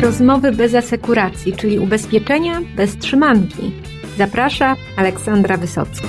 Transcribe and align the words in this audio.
rozmowy 0.00 0.52
bez 0.52 0.74
asekuracji, 0.74 1.52
czyli 1.52 1.78
ubezpieczenia 1.78 2.60
bez 2.76 2.96
trzymanki. 2.96 3.72
Zaprasza 4.18 4.76
Aleksandra 4.96 5.56
Wysocka. 5.56 6.08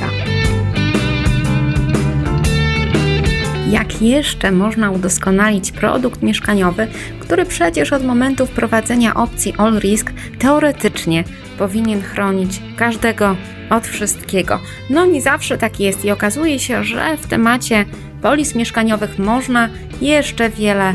Jak 3.71 4.01
jeszcze 4.01 4.51
można 4.51 4.91
udoskonalić 4.91 5.71
produkt 5.71 6.21
mieszkaniowy, 6.21 6.87
który 7.19 7.45
przecież 7.45 7.93
od 7.93 8.05
momentu 8.05 8.45
wprowadzenia 8.45 9.13
opcji 9.13 9.53
All 9.57 9.79
Risk 9.79 10.11
teoretycznie 10.39 11.23
powinien 11.57 12.01
chronić 12.01 12.61
każdego 12.77 13.35
od 13.69 13.87
wszystkiego? 13.87 14.59
No 14.89 15.05
nie 15.05 15.21
zawsze 15.21 15.57
tak 15.57 15.79
jest 15.79 16.05
i 16.05 16.11
okazuje 16.11 16.59
się, 16.59 16.83
że 16.83 17.17
w 17.17 17.27
temacie 17.27 17.85
polis 18.21 18.55
mieszkaniowych 18.55 19.19
można 19.19 19.69
jeszcze 20.01 20.49
wiele 20.49 20.93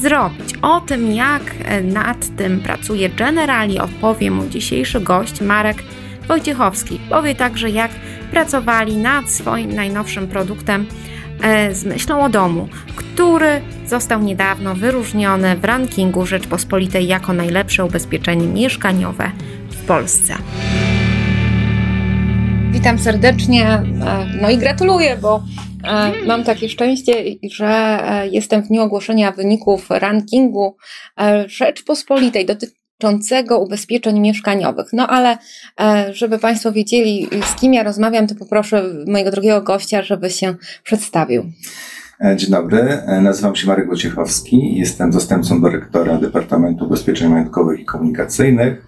zrobić. 0.00 0.54
O 0.62 0.80
tym, 0.80 1.12
jak 1.12 1.42
nad 1.84 2.36
tym 2.36 2.60
pracuje 2.60 3.08
Generali, 3.08 3.78
opowie 3.78 4.30
mu 4.30 4.48
dzisiejszy 4.48 5.00
gość 5.00 5.40
Marek 5.40 5.82
Wojciechowski. 6.28 7.00
Powie 7.10 7.34
także, 7.34 7.70
jak 7.70 7.90
pracowali 8.30 8.96
nad 8.96 9.30
swoim 9.30 9.74
najnowszym 9.74 10.28
produktem 10.28 10.86
E, 11.42 11.74
z 11.74 11.84
myślą 11.84 12.24
o 12.24 12.28
domu, 12.28 12.68
który 12.96 13.60
został 13.86 14.22
niedawno 14.22 14.74
wyróżniony 14.74 15.56
w 15.56 15.64
rankingu 15.64 16.26
Rzeczpospolitej 16.26 17.06
jako 17.06 17.32
najlepsze 17.32 17.84
ubezpieczenie 17.84 18.46
mieszkaniowe 18.46 19.30
w 19.70 19.86
Polsce. 19.86 20.34
Witam 22.70 22.98
serdecznie, 22.98 23.66
e, 23.66 23.84
no 24.42 24.50
i 24.50 24.58
gratuluję, 24.58 25.16
bo 25.16 25.36
e, 25.36 25.67
mam 26.26 26.44
takie 26.44 26.68
szczęście, 26.68 27.12
że 27.50 28.00
jestem 28.30 28.62
w 28.62 28.68
dniu 28.68 28.82
ogłoszenia 28.82 29.32
wyników 29.32 29.90
rankingu 29.90 30.76
Rzeczpospolitej 31.46 32.46
dotyczącego 32.46 33.58
ubezpieczeń 33.58 34.20
mieszkaniowych. 34.20 34.86
No 34.92 35.06
ale 35.06 35.38
e, 35.80 36.14
żeby 36.14 36.38
Państwo 36.38 36.72
wiedzieli, 36.72 37.28
z 37.42 37.60
kim 37.60 37.74
ja 37.74 37.82
rozmawiam, 37.82 38.26
to 38.26 38.34
poproszę 38.34 38.84
mojego 39.06 39.30
drugiego 39.30 39.62
gościa, 39.62 40.02
żeby 40.02 40.30
się 40.30 40.54
przedstawił. 40.84 41.52
E, 42.24 42.36
dzień 42.36 42.50
dobry, 42.50 42.78
e, 42.78 43.20
nazywam 43.20 43.56
się 43.56 43.66
Marek 43.66 43.86
Wojciechowski, 43.86 44.78
jestem 44.78 45.12
zastępcą 45.12 45.62
dyrektora 45.62 46.18
Departamentu 46.18 46.84
Ubezpieczeń 46.84 47.30
Majątkowych 47.30 47.80
i 47.80 47.84
Komunikacyjnych 47.84 48.86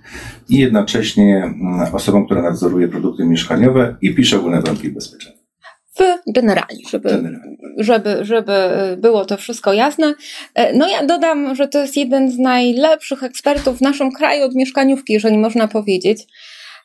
i 0.49 0.59
jednocześnie 0.59 1.37
mm, 1.45 1.95
osobą, 1.95 2.27
która 2.27 2.43
nadzoruje 2.43 2.89
produkty 2.89 3.25
mieszkaniowe 3.25 3.97
i 4.03 4.15
pisze 4.15 4.39
ogólne 4.39 4.61
warunki 4.61 4.89
ubezpieczenia 4.89 5.40
w 6.01 6.33
generali, 6.33 6.85
żeby, 6.91 7.39
żeby, 7.77 8.19
żeby 8.25 8.53
było 8.99 9.25
to 9.25 9.37
wszystko 9.37 9.73
jasne. 9.73 10.15
E, 10.55 10.73
no 10.73 10.89
ja 10.89 11.07
dodam, 11.07 11.55
że 11.55 11.69
to 11.69 11.79
jest 11.79 11.97
jeden 11.97 12.31
z 12.31 12.39
najlepszych 12.39 13.23
ekspertów 13.23 13.79
w 13.79 13.83
naszym 13.83 14.13
kraju 14.13 14.45
od 14.45 14.55
mieszkaniówki, 14.55 15.13
jeżeli 15.13 15.39
można 15.39 15.69
powiedzieć. 15.69 16.27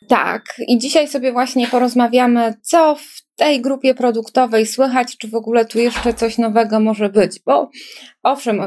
Tak, 0.09 0.44
i 0.67 0.77
dzisiaj 0.77 1.07
sobie 1.07 1.31
właśnie 1.31 1.67
porozmawiamy, 1.67 2.53
co 2.61 2.95
w 2.95 3.25
tej 3.35 3.61
grupie 3.61 3.95
produktowej 3.95 4.66
słychać, 4.66 5.17
czy 5.17 5.27
w 5.27 5.35
ogóle 5.35 5.66
tu 5.66 5.79
jeszcze 5.79 6.13
coś 6.13 6.38
nowego 6.38 6.79
może 6.79 7.09
być, 7.09 7.39
bo 7.45 7.69
owszem, 8.23 8.61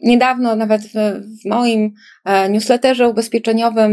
niedawno 0.00 0.56
nawet 0.56 0.82
w, 0.82 0.92
w 1.42 1.48
moim 1.48 1.94
e, 2.24 2.48
newsletterze 2.48 3.08
ubezpieczeniowym 3.08 3.92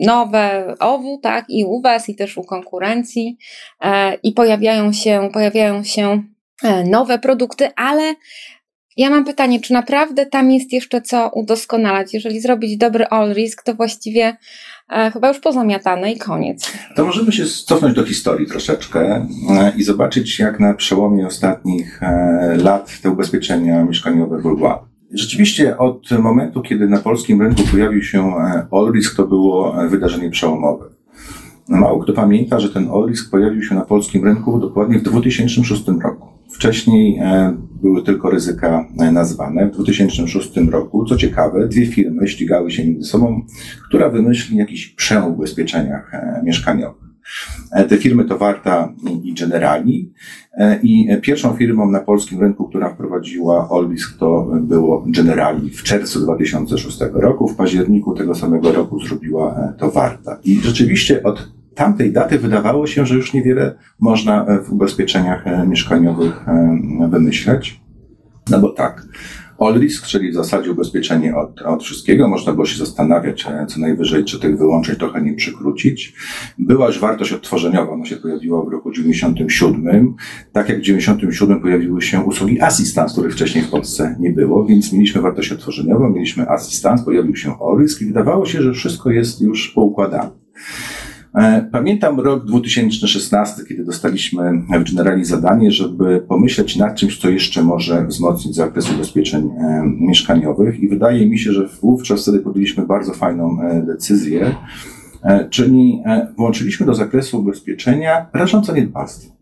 nowe 0.00 0.74
owu, 0.78 1.18
tak, 1.22 1.44
i 1.48 1.64
u 1.64 1.80
Was, 1.80 2.08
i 2.08 2.14
też 2.14 2.38
u 2.38 2.44
konkurencji, 2.44 3.38
e, 3.82 4.14
i 4.14 4.32
pojawiają 4.32 4.92
się, 4.92 5.28
pojawiają 5.32 5.84
się 5.84 6.22
e, 6.62 6.84
nowe 6.84 7.18
produkty, 7.18 7.68
ale 7.76 8.14
ja 8.96 9.10
mam 9.10 9.24
pytanie, 9.24 9.60
czy 9.60 9.72
naprawdę 9.72 10.26
tam 10.26 10.50
jest 10.50 10.72
jeszcze 10.72 11.02
co 11.02 11.30
udoskonalać? 11.34 12.14
Jeżeli 12.14 12.40
zrobić 12.40 12.76
dobry 12.76 13.06
all 13.06 13.32
risk, 13.34 13.62
to 13.62 13.74
właściwie 13.74 14.36
e, 14.90 15.10
chyba 15.10 15.28
już 15.28 15.40
pozamiatane 15.40 16.12
i 16.12 16.18
koniec. 16.18 16.72
To 16.96 17.04
możemy 17.04 17.32
się 17.32 17.46
cofnąć 17.46 17.94
do 17.94 18.04
historii 18.04 18.46
troszeczkę 18.46 19.26
i 19.76 19.82
zobaczyć, 19.82 20.38
jak 20.38 20.60
na 20.60 20.74
przełomie 20.74 21.26
ostatnich 21.26 22.00
lat 22.56 23.00
te 23.02 23.10
ubezpieczenia 23.10 23.84
mieszkaniowe 23.84 24.36
ewoluowały. 24.36 24.97
Rzeczywiście 25.12 25.78
od 25.78 26.10
momentu, 26.18 26.62
kiedy 26.62 26.88
na 26.88 26.98
polskim 26.98 27.42
rynku 27.42 27.62
pojawił 27.70 28.02
się 28.02 28.36
e, 28.36 28.66
Olrisk, 28.70 29.16
to 29.16 29.26
było 29.26 29.84
e, 29.84 29.88
wydarzenie 29.88 30.30
przełomowe. 30.30 30.84
Mało 31.68 32.00
kto 32.00 32.12
pamięta, 32.12 32.60
że 32.60 32.68
ten 32.68 32.90
Olrisk 32.90 33.30
pojawił 33.30 33.62
się 33.62 33.74
na 33.74 33.80
polskim 33.80 34.24
rynku 34.24 34.58
dokładnie 34.58 34.98
w 34.98 35.02
2006 35.02 35.84
roku. 36.02 36.28
Wcześniej 36.50 37.18
e, 37.18 37.56
były 37.82 38.02
tylko 38.02 38.30
ryzyka 38.30 38.88
nazwane. 39.12 39.70
W 39.70 39.74
2006 39.74 40.56
roku, 40.56 41.04
co 41.04 41.16
ciekawe, 41.16 41.68
dwie 41.68 41.86
firmy 41.86 42.28
ścigały 42.28 42.70
się 42.70 42.84
między 42.84 43.08
sobą, 43.08 43.42
która 43.88 44.08
wymyśli 44.08 44.56
jakiś 44.56 44.88
przełom 44.88 45.34
w 45.34 45.38
ubezpieczeniach 45.38 46.12
mieszkaniowych. 46.44 47.07
E, 47.72 47.84
te 47.84 47.96
firmy 47.96 48.24
to 48.24 48.38
Warta 48.38 48.92
i 49.24 49.34
Generali. 49.34 50.12
E, 50.52 50.80
I 50.82 51.08
pierwszą 51.22 51.56
firmą 51.56 51.90
na 51.90 52.00
polskim 52.00 52.40
rynku, 52.40 52.68
która 52.68 52.90
wprowadziła 52.94 53.68
Olbisk, 53.68 54.18
to 54.18 54.48
było 54.60 55.04
Generali 55.06 55.70
w 55.70 55.82
czerwcu 55.82 56.20
2006 56.20 56.98
roku. 57.12 57.48
W 57.48 57.56
październiku 57.56 58.14
tego 58.14 58.34
samego 58.34 58.72
roku 58.72 59.00
zrobiła 59.00 59.54
e, 59.54 59.72
to 59.78 59.90
Warta. 59.90 60.38
I 60.44 60.60
rzeczywiście 60.60 61.22
od 61.22 61.52
tamtej 61.74 62.12
daty 62.12 62.38
wydawało 62.38 62.86
się, 62.86 63.06
że 63.06 63.14
już 63.14 63.32
niewiele 63.32 63.74
można 64.00 64.46
w 64.64 64.72
ubezpieczeniach 64.72 65.44
mieszkaniowych 65.66 66.46
wymyśleć. 67.10 67.80
No 68.50 68.60
bo 68.60 68.68
tak, 68.68 69.06
All 69.58 69.74
risk, 69.80 70.06
czyli 70.06 70.30
w 70.30 70.34
zasadzie 70.34 70.70
ubezpieczenie 70.70 71.36
od, 71.36 71.62
od 71.62 71.84
wszystkiego. 71.84 72.28
Można 72.28 72.52
było 72.52 72.66
się 72.66 72.78
zastanawiać 72.78 73.46
e, 73.46 73.66
co 73.66 73.80
najwyżej, 73.80 74.24
czy 74.24 74.40
tych 74.40 74.58
wyłączeń 74.58 74.96
trochę 74.96 75.22
nie 75.22 75.34
przykrócić. 75.34 76.14
Była 76.58 76.86
już 76.86 77.00
wartość 77.00 77.32
odtworzeniowa, 77.32 77.92
ona 77.92 78.04
się 78.04 78.16
pojawiła 78.16 78.64
w 78.64 78.68
roku 78.68 78.92
97. 78.92 80.14
Tak 80.52 80.68
jak 80.68 80.78
w 80.78 80.82
97 80.82 81.60
pojawiły 81.60 82.02
się 82.02 82.20
usługi 82.20 82.60
assistance, 82.60 83.12
których 83.12 83.32
wcześniej 83.32 83.64
w 83.64 83.70
Polsce 83.70 84.16
nie 84.20 84.30
było, 84.32 84.66
więc 84.66 84.92
mieliśmy 84.92 85.20
wartość 85.20 85.52
odtworzeniową, 85.52 86.10
mieliśmy 86.10 86.48
assistance, 86.48 87.04
pojawił 87.04 87.36
się 87.36 87.50
all 87.50 87.78
risk 87.78 88.02
i 88.02 88.06
wydawało 88.06 88.46
się, 88.46 88.62
że 88.62 88.72
wszystko 88.72 89.10
jest 89.10 89.40
już 89.40 89.68
poukładane. 89.68 90.30
E, 91.38 91.68
pamiętam 91.72 92.20
rok 92.20 92.44
2016, 92.44 93.62
kiedy 93.68 93.84
dostaliśmy 93.84 94.62
w 94.80 94.90
Generali 94.90 95.24
zadanie, 95.24 95.70
żeby 95.70 96.24
pomyśleć 96.28 96.76
nad 96.76 96.94
czymś, 96.94 97.18
co 97.18 97.30
jeszcze 97.30 97.62
może 97.62 98.06
wzmocnić 98.06 98.54
zakres 98.54 98.90
ubezpieczeń 98.90 99.42
e, 99.42 99.82
mieszkaniowych. 100.00 100.80
I 100.80 100.88
wydaje 100.88 101.26
mi 101.26 101.38
się, 101.38 101.52
że 101.52 101.68
wówczas 101.82 102.22
wtedy 102.22 102.38
podjęliśmy 102.38 102.86
bardzo 102.86 103.12
fajną 103.12 103.62
e, 103.62 103.82
decyzję, 103.82 104.54
czyli 105.50 106.02
włączyliśmy 106.36 106.86
do 106.86 106.94
zakresu 106.94 107.40
ubezpieczenia 107.40 108.26
rażące 108.32 108.72
niedbalstwo 108.72 109.37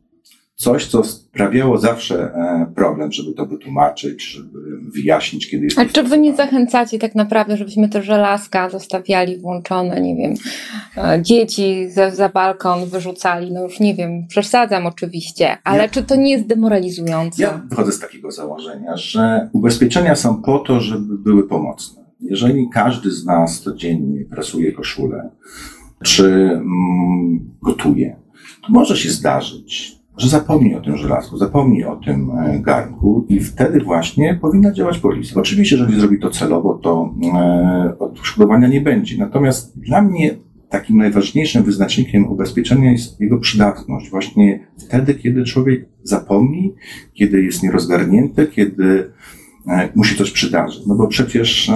coś, 0.57 0.87
co 0.87 1.05
sprawiało 1.05 1.79
zawsze 1.79 2.35
e, 2.35 2.73
problem, 2.75 3.13
żeby 3.13 3.33
to 3.33 3.47
wytłumaczyć, 3.47 4.25
żeby 4.25 4.59
wyjaśnić, 4.95 5.51
kiedy 5.51 5.65
jest. 5.65 5.79
A 5.79 5.85
czy 5.85 6.03
wy 6.03 6.19
nie 6.19 6.37
zachęcacie 6.37 6.99
tak 6.99 7.15
naprawdę, 7.15 7.57
żebyśmy 7.57 7.89
te 7.89 8.03
żelazka 8.03 8.71
zostawiali 8.71 9.39
włączone, 9.39 10.01
nie 10.01 10.17
wiem, 10.17 10.35
e, 10.97 11.23
dzieci 11.23 11.91
za, 11.91 12.11
za 12.11 12.29
balkon 12.29 12.87
wyrzucali, 12.87 13.53
no 13.53 13.63
już 13.63 13.81
nie 13.81 13.95
wiem, 13.95 14.27
przesadzam 14.29 14.87
oczywiście, 14.87 15.59
ale 15.65 15.83
ja, 15.83 15.89
czy 15.89 16.03
to 16.03 16.17
nie 16.17 16.31
jest 16.31 16.47
demoralizujące? 16.47 17.43
Ja 17.43 17.63
wychodzę 17.69 17.93
z 17.93 18.01
takiego 18.01 18.31
założenia, 18.31 18.97
że 18.97 19.49
ubezpieczenia 19.53 20.17
są 20.17 20.43
po 20.43 20.59
to, 20.59 20.81
żeby 20.81 21.19
były 21.19 21.49
pomocne. 21.49 22.05
Jeżeli 22.21 22.69
każdy 22.73 23.11
z 23.11 23.25
nas 23.25 23.61
codziennie 23.61 24.25
pracuje 24.25 24.73
koszulę, 24.73 25.31
czy 26.05 26.27
mm, 26.27 27.57
gotuje, 27.63 28.17
to 28.67 28.73
może 28.73 28.97
się 28.97 29.11
zdarzyć, 29.11 29.97
że 30.17 30.29
zapomni 30.29 30.75
o 30.75 30.81
tym 30.81 30.97
żelazku, 30.97 31.37
zapomni 31.37 31.85
o 31.85 31.97
tym 31.97 32.31
e, 32.31 32.61
garnku 32.61 33.27
i 33.29 33.41
wtedy 33.41 33.81
właśnie 33.81 34.39
powinna 34.41 34.73
działać 34.73 34.99
policja. 34.99 35.41
Oczywiście, 35.41 35.77
jeżeli 35.77 36.01
zrobi 36.01 36.19
to 36.19 36.31
celowo, 36.31 36.75
to 36.75 37.15
e, 37.35 37.99
odszkodowania 37.99 38.69
nie 38.69 38.81
będzie. 38.81 39.19
Natomiast 39.19 39.81
dla 39.81 40.03
mnie 40.03 40.37
takim 40.69 40.97
najważniejszym 40.97 41.63
wyznacznikiem 41.63 42.27
ubezpieczenia 42.27 42.93
jest 42.93 43.21
jego 43.21 43.39
przydatność. 43.39 44.11
Właśnie 44.11 44.67
wtedy, 44.79 45.15
kiedy 45.15 45.45
człowiek 45.45 45.89
zapomni, 46.03 46.75
kiedy 47.13 47.43
jest 47.43 47.63
nierozgarnięty, 47.63 48.47
kiedy 48.47 49.11
e, 49.69 49.89
musi 49.95 50.17
coś 50.17 50.31
przydarzyć. 50.31 50.87
No 50.87 50.95
bo 50.95 51.07
przecież 51.07 51.71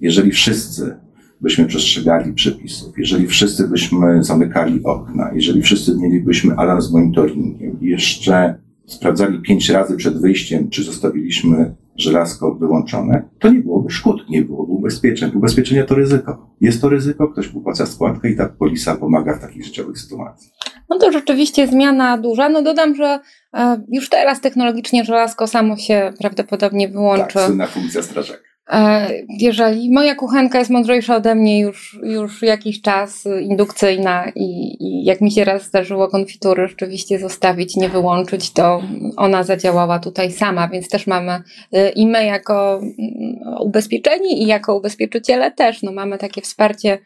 jeżeli 0.00 0.30
wszyscy 0.30 0.96
byśmy 1.40 1.66
przestrzegali 1.66 2.32
przepisów, 2.32 2.98
jeżeli 2.98 3.26
wszyscy 3.26 3.68
byśmy 3.68 4.24
zamykali 4.24 4.84
okna, 4.84 5.30
jeżeli 5.34 5.62
wszyscy 5.62 5.96
mielibyśmy 5.96 6.54
alarm 6.54 6.80
z 6.80 6.92
monitoringiem 6.92 7.80
i 7.80 7.86
jeszcze 7.86 8.54
sprawdzali 8.86 9.42
pięć 9.42 9.68
razy 9.68 9.96
przed 9.96 10.20
wyjściem, 10.20 10.70
czy 10.70 10.82
zostawiliśmy 10.82 11.74
żelazko 11.96 12.54
wyłączone, 12.54 13.22
to 13.38 13.52
nie 13.52 13.60
byłoby 13.60 13.90
szkód, 13.90 14.28
nie 14.28 14.42
byłoby 14.42 14.72
ubezpieczeń. 14.72 15.30
Ubezpieczenie 15.34 15.84
to 15.84 15.94
ryzyko. 15.94 16.50
Jest 16.60 16.80
to 16.80 16.88
ryzyko, 16.88 17.28
ktoś 17.28 17.54
upłaca 17.54 17.86
składkę 17.86 18.30
i 18.30 18.36
ta 18.36 18.48
polisa 18.48 18.96
pomaga 18.96 19.34
w 19.34 19.40
takich 19.40 19.64
życiowych 19.64 19.98
sytuacjach. 19.98 20.52
No 20.90 20.98
to 20.98 21.12
rzeczywiście 21.12 21.66
zmiana 21.66 22.18
duża. 22.18 22.48
No 22.48 22.62
dodam, 22.62 22.94
że 22.94 23.20
e, 23.54 23.82
już 23.92 24.08
teraz 24.08 24.40
technologicznie 24.40 25.04
żelazko 25.04 25.46
samo 25.46 25.76
się 25.76 26.12
prawdopodobnie 26.18 26.88
wyłączy. 26.88 27.34
Tak, 27.34 27.46
słynna 27.46 27.66
funkcja 27.66 28.02
strażaka. 28.02 28.49
E, 28.70 29.10
jeżeli 29.28 29.90
moja 29.90 30.14
kuchenka 30.14 30.58
jest 30.58 30.70
mądrzejsza 30.70 31.16
ode 31.16 31.34
mnie 31.34 31.60
już, 31.60 31.98
już 32.02 32.42
jakiś 32.42 32.80
czas, 32.82 33.28
indukcyjna 33.40 34.32
i, 34.34 34.76
i 34.80 35.04
jak 35.04 35.20
mi 35.20 35.32
się 35.32 35.44
raz 35.44 35.64
zdarzyło 35.64 36.08
konfitury 36.08 36.68
rzeczywiście 36.68 37.18
zostawić, 37.18 37.76
nie 37.76 37.88
wyłączyć, 37.88 38.52
to 38.52 38.82
ona 39.16 39.42
zadziałała 39.42 39.98
tutaj 39.98 40.32
sama, 40.32 40.68
więc 40.68 40.88
też 40.88 41.06
mamy 41.06 41.42
e, 41.72 41.90
i 41.90 42.06
my 42.06 42.24
jako 42.24 42.76
mm, 42.78 43.60
ubezpieczeni 43.60 44.42
i 44.42 44.46
jako 44.46 44.76
ubezpieczyciele 44.76 45.50
też, 45.50 45.82
no 45.82 45.92
mamy 45.92 46.18
takie 46.18 46.42
wsparcie 46.42 46.98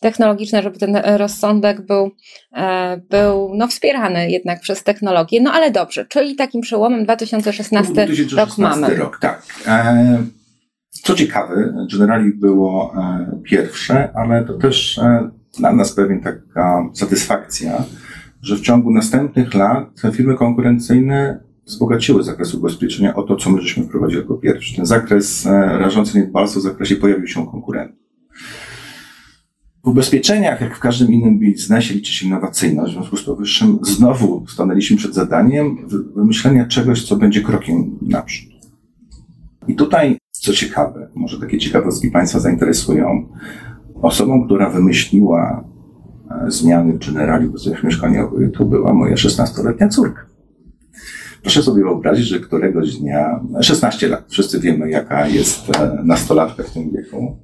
technologiczne, 0.00 0.62
żeby 0.62 0.78
ten 0.78 0.96
rozsądek 0.96 1.80
był, 1.80 2.10
e, 2.56 2.96
był 2.96 3.52
no, 3.54 3.68
wspierany 3.68 4.30
jednak 4.30 4.60
przez 4.60 4.82
technologię. 4.82 5.40
No 5.42 5.52
ale 5.52 5.70
dobrze, 5.70 6.06
czyli 6.06 6.36
takim 6.36 6.60
przełomem 6.60 7.04
2016, 7.04 7.92
2016 7.92 8.36
rok 8.36 8.80
mamy. 8.80 8.94
rok, 8.94 9.18
tak. 9.20 9.42
Co 11.02 11.14
ciekawe, 11.14 11.86
Generali 11.92 12.34
było 12.34 12.94
e, 12.96 13.40
pierwsze, 13.44 14.16
ale 14.16 14.44
to 14.44 14.54
też 14.54 14.98
e, 14.98 15.30
dla 15.58 15.72
nas 15.72 15.92
pewien 15.92 16.20
taka 16.20 16.88
satysfakcja, 16.92 17.84
że 18.42 18.56
w 18.56 18.60
ciągu 18.60 18.90
następnych 18.90 19.54
lat 19.54 20.02
firmy 20.12 20.34
konkurencyjne 20.34 21.40
wzbogaciły 21.66 22.22
zakres 22.22 22.54
ubezpieczenia 22.54 23.14
o 23.14 23.22
to, 23.22 23.36
co 23.36 23.50
my 23.50 23.62
żeśmy 23.62 23.84
wprowadzili 23.84 24.20
jako 24.20 24.34
pierwszy. 24.34 24.76
Ten 24.76 24.86
zakres 24.86 25.46
e, 25.46 25.78
rażący 25.78 26.18
niedbalstwo 26.18 26.60
w 26.60 26.62
zakresie 26.62 26.96
pojawił 26.96 27.26
się 27.26 27.46
konkurentów. 27.46 27.98
W 29.84 29.88
ubezpieczeniach, 29.88 30.60
jak 30.60 30.76
w 30.76 30.80
każdym 30.80 31.12
innym 31.12 31.38
biznesie, 31.38 31.94
liczy 31.94 32.12
się 32.12 32.26
innowacyjność. 32.26 32.92
W 32.92 32.94
związku 32.94 33.16
z 33.16 33.22
powyższym 33.22 33.78
znowu 33.82 34.44
stanęliśmy 34.48 34.96
przed 34.96 35.14
zadaniem 35.14 35.88
wymyślenia 36.16 36.66
czegoś, 36.66 37.04
co 37.04 37.16
będzie 37.16 37.40
krokiem 37.40 37.98
naprzód. 38.02 38.48
I 39.68 39.74
tutaj 39.74 40.18
co 40.48 40.54
ciekawe, 40.54 41.08
może 41.14 41.40
takie 41.40 41.58
ciekawostki 41.58 42.10
Państwa 42.10 42.38
zainteresują. 42.38 43.26
Osobą, 44.02 44.46
która 44.46 44.70
wymyśliła 44.70 45.64
e, 46.30 46.50
zmiany 46.50 46.92
w 46.92 47.06
generali 47.06 47.46
ubezpieczeń 47.46 47.80
mieszkaniowych, 47.84 48.52
to 48.52 48.64
była 48.64 48.92
moja 48.94 49.14
16-letnia 49.14 49.88
córka. 49.88 50.26
Proszę 51.42 51.62
sobie 51.62 51.82
wyobrazić, 51.82 52.26
że 52.26 52.40
któregoś 52.40 52.96
dnia, 52.96 53.40
16 53.60 54.08
lat, 54.08 54.24
wszyscy 54.28 54.60
wiemy, 54.60 54.90
jaka 54.90 55.26
jest 55.26 55.70
e, 55.70 55.98
nastolatka 56.04 56.62
w 56.62 56.70
tym 56.70 56.90
wieku, 56.90 57.36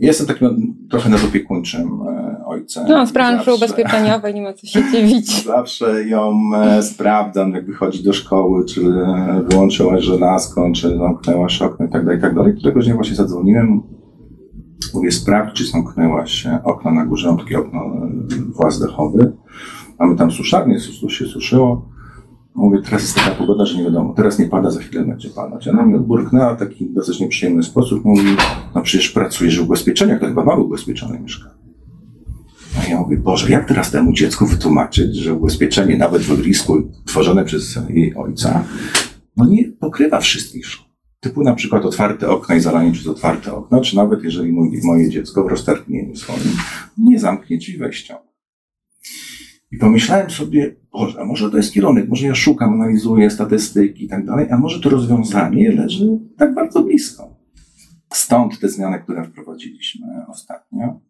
Jestem 0.00 0.26
takim 0.26 0.74
trochę 0.90 1.10
nadopiekuńczym 1.10 2.02
e, 2.02 2.44
ojcem. 2.46 2.84
No, 2.88 3.06
z 3.06 3.12
branży 3.12 3.54
ubezpieczeniowej 3.54 4.34
nie 4.34 4.42
ma 4.42 4.52
co 4.52 4.66
się 4.66 4.82
dziwić. 4.92 5.44
Zawsze 5.44 6.04
ją 6.04 6.40
e, 6.56 6.82
sprawdzam, 6.82 7.52
jak 7.52 7.66
wychodzi 7.66 8.02
do 8.02 8.12
szkoły, 8.12 8.64
czy 8.64 8.80
wyłączyłaś 9.48 10.04
żelazką, 10.04 10.72
czy 10.72 10.98
zamknęłaś 10.98 11.62
okno 11.62 11.86
i 11.86 11.88
tak 11.88 12.04
dalej, 12.04 12.18
i 12.18 12.22
tak 12.22 12.34
dalej. 12.34 12.54
Któregoś 12.56 12.84
dnia 12.84 12.94
właśnie 12.94 13.16
zadzwoniłem, 13.16 13.82
mówię, 14.94 15.12
sprawdź, 15.12 15.56
czy 15.56 15.66
zamknęłaś 15.66 16.46
okno 16.64 16.90
na 16.90 17.06
górze, 17.06 17.28
mam 17.28 17.38
takie 17.38 17.58
okno 17.58 17.80
e, 17.80 18.08
właz 18.56 18.80
dechowy. 18.80 19.32
Mamy 19.98 20.16
tam 20.16 20.30
suszarnię, 20.30 20.80
się 21.08 21.26
suszyło. 21.26 21.89
Mówię, 22.60 22.78
teraz 22.84 23.02
jest 23.02 23.14
taka 23.14 23.30
pogoda, 23.30 23.66
że 23.66 23.78
nie 23.78 23.84
wiadomo, 23.84 24.14
teraz 24.14 24.38
nie 24.38 24.46
pada, 24.46 24.70
za 24.70 24.80
chwilę 24.80 25.04
będzie 25.04 25.30
padać. 25.30 25.68
Ona 25.68 25.86
mi 25.86 25.94
odburknęła 25.94 26.54
w 26.54 26.58
taki 26.58 26.90
dosyć 26.90 27.20
nieprzyjemny 27.20 27.62
sposób. 27.62 28.04
Mówi, 28.04 28.28
no 28.74 28.82
przecież 28.82 29.10
pracujesz 29.10 29.60
w 29.60 29.62
ubezpieczeniach, 29.62 30.20
to 30.20 30.26
chyba 30.26 30.44
mamy 30.44 30.62
ubezpieczone 30.62 31.20
mieszkanie. 31.20 31.54
A 32.80 32.90
ja 32.90 33.00
mówię, 33.00 33.16
Boże, 33.16 33.50
jak 33.50 33.68
teraz 33.68 33.90
temu 33.90 34.12
dziecku 34.12 34.46
wytłumaczyć, 34.46 35.16
że 35.16 35.34
ubezpieczenie 35.34 35.96
nawet 35.96 36.22
w 36.22 36.32
ognisku 36.32 36.82
tworzone 37.04 37.44
przez 37.44 37.78
jej 37.88 38.14
ojca, 38.14 38.64
no 39.36 39.46
nie 39.46 39.64
pokrywa 39.64 40.20
wszystkich 40.20 40.66
szkód. 40.66 40.90
Typu 41.20 41.42
na 41.42 41.54
przykład 41.54 41.84
otwarte 41.84 42.28
okna 42.28 42.54
i 42.54 42.60
zalanie 42.60 42.92
przez 42.92 43.06
otwarte 43.06 43.54
okno, 43.54 43.80
czy 43.80 43.96
nawet 43.96 44.24
jeżeli 44.24 44.52
mój, 44.52 44.80
moje 44.84 45.10
dziecko 45.10 45.44
w 45.44 45.46
roztargnieniu 45.46 46.16
swoim 46.16 46.52
nie 46.98 47.20
zamknie 47.20 47.58
drzwi 47.58 47.78
wejścia. 47.78 48.29
I 49.72 49.76
pomyślałem 49.78 50.30
sobie, 50.30 50.76
Boże, 50.92 51.20
a 51.20 51.24
może 51.24 51.50
to 51.50 51.56
jest 51.56 51.72
kierunek, 51.72 52.08
może 52.08 52.26
ja 52.26 52.34
szukam, 52.34 52.72
analizuję 52.72 53.30
statystyki 53.30 54.04
i 54.04 54.08
tak 54.08 54.26
dalej, 54.26 54.46
a 54.50 54.58
może 54.58 54.80
to 54.80 54.90
rozwiązanie 54.90 55.72
leży 55.72 56.18
tak 56.36 56.54
bardzo 56.54 56.82
blisko. 56.82 57.36
Stąd 58.12 58.60
te 58.60 58.68
zmiany, 58.68 59.00
które 59.02 59.24
wprowadziliśmy 59.24 60.06
ostatnio, 60.28 61.00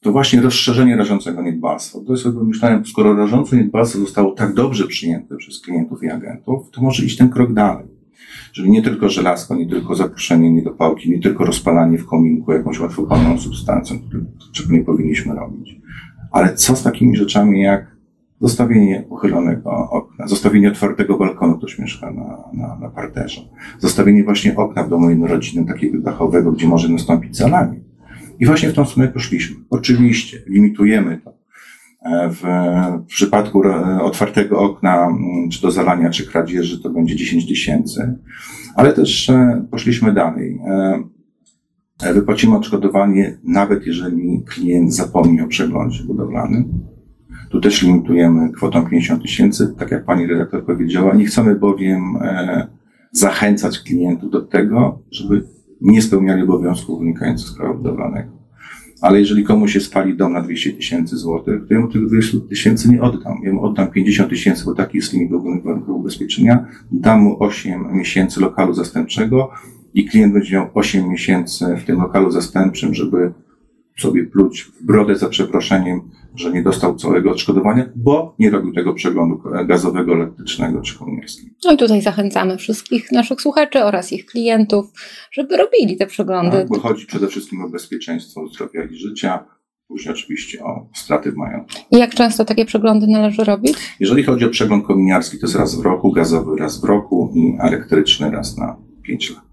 to 0.00 0.12
właśnie 0.12 0.40
rozszerzenie 0.40 0.96
rażącego 0.96 1.42
niedbalstwa. 1.42 1.98
To 2.06 2.16
sobie 2.16 2.38
pomyślałem, 2.38 2.86
skoro 2.86 3.16
rażące 3.16 3.56
niedbalstwo 3.56 3.98
zostało 3.98 4.32
tak 4.32 4.54
dobrze 4.54 4.86
przyjęte 4.86 5.36
przez 5.36 5.60
klientów 5.60 6.02
i 6.02 6.10
agentów, 6.10 6.70
to 6.70 6.82
może 6.82 7.04
iść 7.04 7.16
ten 7.16 7.28
krok 7.28 7.52
dalej. 7.52 7.86
Czyli 8.52 8.70
nie 8.70 8.82
tylko 8.82 9.08
żelazko, 9.08 9.56
nie 9.56 9.68
tylko 9.68 9.94
zapuszczenie 9.94 10.52
niedopałki, 10.52 11.10
nie 11.10 11.20
tylko 11.20 11.44
rozpalanie 11.44 11.98
w 11.98 12.06
kominku 12.06 12.52
jakąś 12.52 12.80
łatwopalną 12.80 13.38
substancją, 13.38 13.98
czego 14.52 14.72
nie 14.72 14.84
powinniśmy 14.84 15.34
robić 15.34 15.78
ale 16.30 16.54
co 16.54 16.76
z 16.76 16.82
takimi 16.82 17.16
rzeczami 17.16 17.62
jak 17.62 17.96
zostawienie 18.40 19.04
uchylonego 19.08 19.70
okna, 19.90 20.26
zostawienie 20.26 20.68
otwartego 20.68 21.18
balkonu, 21.18 21.58
ktoś 21.58 21.78
mieszka 21.78 22.10
na, 22.10 22.38
na, 22.52 22.76
na 22.80 22.90
parterze, 22.90 23.40
zostawienie 23.78 24.24
właśnie 24.24 24.56
okna 24.56 24.82
w 24.82 24.88
domu 24.88 25.10
jednorodzinnym, 25.10 25.66
takiego 25.66 25.98
dachowego, 25.98 26.52
gdzie 26.52 26.68
może 26.68 26.88
nastąpić 26.88 27.36
zalanie. 27.36 27.80
I 28.40 28.46
właśnie 28.46 28.68
w 28.68 28.74
tą 28.74 28.84
stronę 28.84 29.08
poszliśmy. 29.08 29.56
Oczywiście 29.70 30.38
limitujemy 30.46 31.20
to. 31.24 31.38
E, 32.02 32.30
w, 32.30 32.42
przypadku 33.06 33.64
e, 33.64 34.02
otwartego 34.02 34.58
okna, 34.58 35.06
mm, 35.06 35.50
czy 35.50 35.62
do 35.62 35.70
zalania, 35.70 36.10
czy 36.10 36.26
kradzieży, 36.26 36.82
to 36.82 36.90
będzie 36.90 37.16
10 37.16 37.48
tysięcy, 37.48 38.18
ale 38.76 38.92
też 38.92 39.30
e, 39.30 39.66
poszliśmy 39.70 40.12
dalej. 40.12 40.58
Wypłacimy 42.02 42.56
odszkodowanie, 42.56 43.38
nawet 43.44 43.86
jeżeli 43.86 44.42
klient 44.46 44.94
zapomni 44.94 45.40
o 45.40 45.46
przeglądzie 45.46 46.04
budowlanym. 46.04 46.64
Tu 47.50 47.60
też 47.60 47.82
limitujemy 47.82 48.52
kwotą 48.52 48.84
50 48.84 49.22
tysięcy, 49.22 49.74
tak 49.78 49.90
jak 49.90 50.04
pani 50.04 50.26
redaktor 50.26 50.64
powiedziała. 50.64 51.14
Nie 51.14 51.26
chcemy 51.26 51.54
bowiem 51.54 52.16
e, 52.20 52.66
zachęcać 53.12 53.80
klientów 53.80 54.30
do 54.30 54.42
tego, 54.42 55.02
żeby 55.10 55.44
nie 55.80 56.02
spełniali 56.02 56.42
obowiązków 56.42 56.98
wynikających 56.98 57.48
z 57.48 57.56
prawa 57.56 57.74
budowlanego. 57.74 58.38
Ale 59.00 59.20
jeżeli 59.20 59.44
komuś 59.44 59.72
się 59.72 59.80
spali 59.80 60.16
dom 60.16 60.32
na 60.32 60.42
200 60.42 60.72
tysięcy 60.72 61.16
złotych, 61.16 61.60
to 61.68 61.74
ja 61.74 61.80
mu 61.80 61.88
tych 61.88 62.06
200 62.06 62.40
tysięcy 62.40 62.88
nie 62.88 63.02
oddam. 63.02 63.38
Ja 63.44 63.52
mu 63.52 63.64
oddam 63.64 63.90
50 63.90 64.30
tysięcy, 64.30 64.64
bo 64.64 64.74
taki 64.74 64.96
jest 64.96 65.12
limit 65.12 65.32
ogólnych 65.32 65.64
warunków 65.64 65.96
ubezpieczenia. 65.96 66.66
Dam 66.92 67.20
mu 67.20 67.42
8 67.42 67.92
miesięcy 67.92 68.40
lokalu 68.40 68.74
zastępczego 68.74 69.50
i 69.94 70.04
klient 70.04 70.32
będzie 70.32 70.56
miał 70.56 70.70
8 70.74 71.08
miesięcy 71.08 71.76
w 71.76 71.84
tym 71.84 72.00
lokalu 72.00 72.30
zastępczym, 72.30 72.94
żeby 72.94 73.32
sobie 73.98 74.24
pluć 74.24 74.62
w 74.62 74.86
brodę 74.86 75.16
za 75.16 75.28
przeproszeniem, 75.28 76.00
że 76.34 76.52
nie 76.52 76.62
dostał 76.62 76.96
całego 76.96 77.30
odszkodowania, 77.30 77.88
bo 77.96 78.34
nie 78.38 78.50
robił 78.50 78.72
tego 78.72 78.94
przeglądu 78.94 79.42
gazowego, 79.66 80.12
elektrycznego 80.12 80.80
czy 80.80 80.98
komunistycznego. 80.98 81.56
No 81.64 81.72
i 81.72 81.76
tutaj 81.76 82.02
zachęcamy 82.02 82.56
wszystkich 82.56 83.12
naszych 83.12 83.40
słuchaczy 83.40 83.84
oraz 83.84 84.12
ich 84.12 84.26
klientów, 84.26 84.92
żeby 85.32 85.56
robili 85.56 85.96
te 85.96 86.06
przeglądy. 86.06 86.56
Tak, 86.56 86.68
bo 86.68 86.78
chodzi 86.78 87.06
przede 87.06 87.28
wszystkim 87.28 87.62
o 87.62 87.68
bezpieczeństwo 87.68 88.48
zdrowia 88.48 88.84
i 88.84 88.94
życia, 88.94 89.44
później 89.88 90.14
oczywiście 90.14 90.64
o 90.64 90.88
straty 90.94 91.32
w 91.32 91.36
majątku. 91.36 91.80
I 91.90 91.98
jak 91.98 92.14
często 92.14 92.44
takie 92.44 92.64
przeglądy 92.64 93.06
należy 93.06 93.44
robić? 93.44 93.76
Jeżeli 94.00 94.22
chodzi 94.22 94.44
o 94.44 94.48
przegląd 94.48 94.86
kominiarski, 94.86 95.38
to 95.38 95.46
jest 95.46 95.58
raz 95.58 95.74
w 95.74 95.82
roku, 95.82 96.12
gazowy 96.12 96.56
raz 96.56 96.80
w 96.80 96.84
roku 96.84 97.32
i 97.34 97.56
elektryczny 97.60 98.30
raz 98.30 98.56
na 98.56 98.76
5 99.02 99.30
lat. 99.30 99.47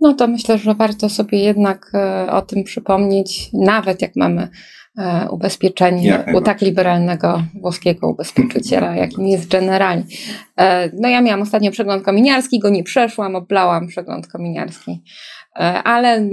No 0.00 0.14
to 0.14 0.28
myślę, 0.28 0.58
że 0.58 0.74
warto 0.74 1.08
sobie 1.08 1.38
jednak 1.38 1.92
e, 1.94 2.32
o 2.32 2.42
tym 2.42 2.64
przypomnieć, 2.64 3.50
nawet 3.52 4.02
jak 4.02 4.16
mamy 4.16 4.48
e, 4.98 5.28
ubezpieczenie 5.30 6.24
u 6.34 6.40
tak 6.40 6.60
liberalnego 6.60 7.42
włoskiego 7.60 8.08
ubezpieczyciela, 8.08 8.96
jakim 8.96 9.26
jest 9.26 9.48
Generali. 9.48 10.02
E, 10.56 10.90
no 11.00 11.08
ja 11.08 11.20
miałam 11.20 11.42
ostatnio 11.42 11.70
przegląd 11.70 12.04
kominiarski, 12.04 12.58
go 12.58 12.70
nie 12.70 12.84
przeszłam, 12.84 13.36
oblałam 13.36 13.86
przegląd 13.86 14.26
kominiarski, 14.26 15.02
ale 15.84 16.28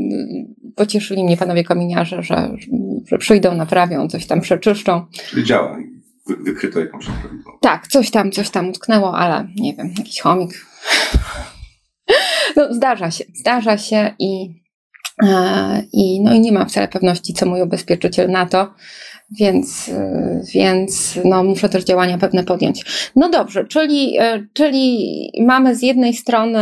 pocieszyli 0.76 1.24
mnie 1.24 1.38
panowie 1.38 1.64
kominiarze, 1.64 2.24
że, 2.24 2.50
że 3.06 3.18
przyjdą, 3.18 3.56
naprawią, 3.56 4.08
coś 4.08 4.28
tam 4.28 4.42
przeczyszczą. 4.42 5.06
Czyli 5.30 5.44
działa, 5.44 5.78
wykryto 6.44 6.80
jakąś 6.80 7.06
Tak, 7.62 7.88
coś 7.88 8.12
tam, 8.12 8.32
coś 8.32 8.50
tam 8.50 8.70
utknęło, 8.70 9.18
ale 9.18 9.48
nie 9.56 9.76
wiem, 9.76 9.94
jakiś 9.98 10.22
chomik 10.22 10.66
no, 12.58 12.74
zdarza 12.74 13.12
się, 13.12 13.24
zdarza 13.36 13.78
się 13.78 14.12
i, 14.20 14.62
e, 15.24 15.84
i, 15.94 16.22
no, 16.22 16.34
i 16.34 16.40
nie 16.40 16.52
mam 16.52 16.70
wcale 16.70 16.88
pewności, 16.88 17.34
co 17.34 17.46
mój 17.46 17.62
ubezpieczyciel 17.62 18.32
na 18.32 18.46
to, 18.46 18.74
więc, 19.32 19.90
e, 19.90 20.42
więc 20.54 21.20
no, 21.26 21.44
muszę 21.44 21.70
też 21.70 21.84
działania 21.84 22.18
pewne 22.18 22.44
podjąć. 22.44 23.10
No 23.16 23.30
dobrze, 23.30 23.66
czyli, 23.66 24.18
e, 24.20 24.48
czyli 24.54 25.08
mamy 25.46 25.76
z 25.76 25.82
jednej 25.82 26.14
strony 26.14 26.60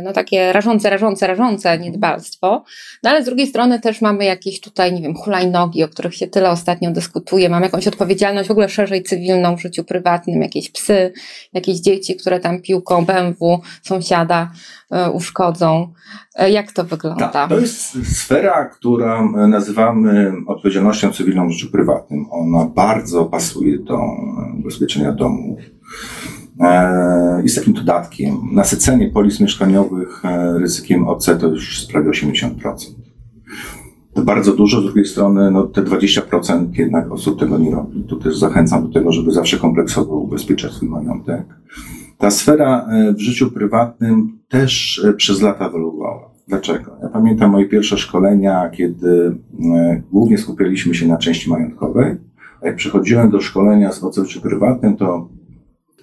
no 0.00 0.12
takie 0.12 0.52
rażące, 0.52 0.90
rażące, 0.90 1.26
rażące 1.26 1.78
niedbalstwo, 1.78 2.64
no 3.02 3.10
ale 3.10 3.22
z 3.22 3.26
drugiej 3.26 3.46
strony 3.46 3.80
też 3.80 4.00
mamy 4.00 4.24
jakieś 4.24 4.60
tutaj, 4.60 4.92
nie 4.92 5.02
wiem, 5.02 5.14
hulajnogi, 5.14 5.84
o 5.84 5.88
których 5.88 6.14
się 6.14 6.26
tyle 6.26 6.50
ostatnio 6.50 6.90
dyskutuje, 6.90 7.48
mamy 7.48 7.66
jakąś 7.66 7.88
odpowiedzialność 7.88 8.48
w 8.48 8.52
ogóle 8.52 8.68
szerzej 8.68 9.02
cywilną 9.02 9.56
w 9.56 9.60
życiu 9.60 9.84
prywatnym, 9.84 10.42
jakieś 10.42 10.70
psy, 10.70 11.12
jakieś 11.52 11.80
dzieci, 11.80 12.16
które 12.16 12.40
tam 12.40 12.62
piłką 12.62 13.04
BMW 13.04 13.60
sąsiada 13.82 14.50
e, 14.90 15.10
uszkodzą. 15.10 15.92
E, 16.34 16.50
jak 16.50 16.72
to 16.72 16.84
wygląda? 16.84 17.28
Tak, 17.28 17.48
to 17.48 17.58
jest 17.58 18.16
sfera, 18.16 18.64
którą 18.64 19.32
nazywamy 19.48 20.32
odpowiedzialnością 20.46 21.12
cywilną 21.12 21.48
w 21.48 21.52
życiu 21.52 21.70
prywatnym. 21.70 22.26
Ona 22.30 22.64
bardzo 22.64 23.24
pasuje 23.24 23.78
do 23.78 23.98
ubezpieczenia 24.58 25.12
domu. 25.12 25.56
E, 26.60 27.42
jest 27.42 27.56
takim 27.56 27.72
dodatkiem. 27.72 28.36
Nasycenie 28.52 29.10
polis 29.10 29.40
mieszkaniowych 29.40 30.24
e, 30.24 30.58
ryzykiem 30.58 31.08
OC 31.08 31.26
to 31.40 31.48
już 31.48 31.86
prawie 31.92 32.10
80%. 32.10 32.50
To 34.14 34.22
bardzo 34.22 34.56
dużo, 34.56 34.80
z 34.80 34.84
drugiej 34.84 35.04
strony 35.04 35.50
no, 35.50 35.62
te 35.62 35.82
20% 35.82 36.66
jednak 36.72 37.12
osób 37.12 37.40
tego 37.40 37.58
nie 37.58 37.70
robi. 37.70 38.04
Tu 38.04 38.16
też 38.16 38.38
zachęcam 38.38 38.86
do 38.86 38.92
tego, 38.92 39.12
żeby 39.12 39.32
zawsze 39.32 39.56
kompleksowo 39.56 40.16
ubezpieczać 40.16 40.72
swój 40.72 40.88
majątek. 40.88 41.44
Ta 42.18 42.30
sfera 42.30 42.88
w 43.16 43.20
życiu 43.20 43.50
prywatnym 43.50 44.38
też 44.48 45.02
przez 45.16 45.42
lata 45.42 45.66
ewoluowała. 45.66 46.30
Dlaczego? 46.48 46.96
Ja 47.02 47.08
pamiętam 47.08 47.50
moje 47.50 47.68
pierwsze 47.68 47.98
szkolenia, 47.98 48.70
kiedy 48.70 49.38
e, 49.74 50.02
głównie 50.12 50.38
skupialiśmy 50.38 50.94
się 50.94 51.08
na 51.08 51.16
części 51.16 51.50
majątkowej. 51.50 52.16
A 52.62 52.66
jak 52.66 52.76
przychodziłem 52.76 53.30
do 53.30 53.40
szkolenia 53.40 53.92
z 53.92 54.04
OC 54.04 54.28
czy 54.28 54.40
prywatnym, 54.40 54.96
to 54.96 55.28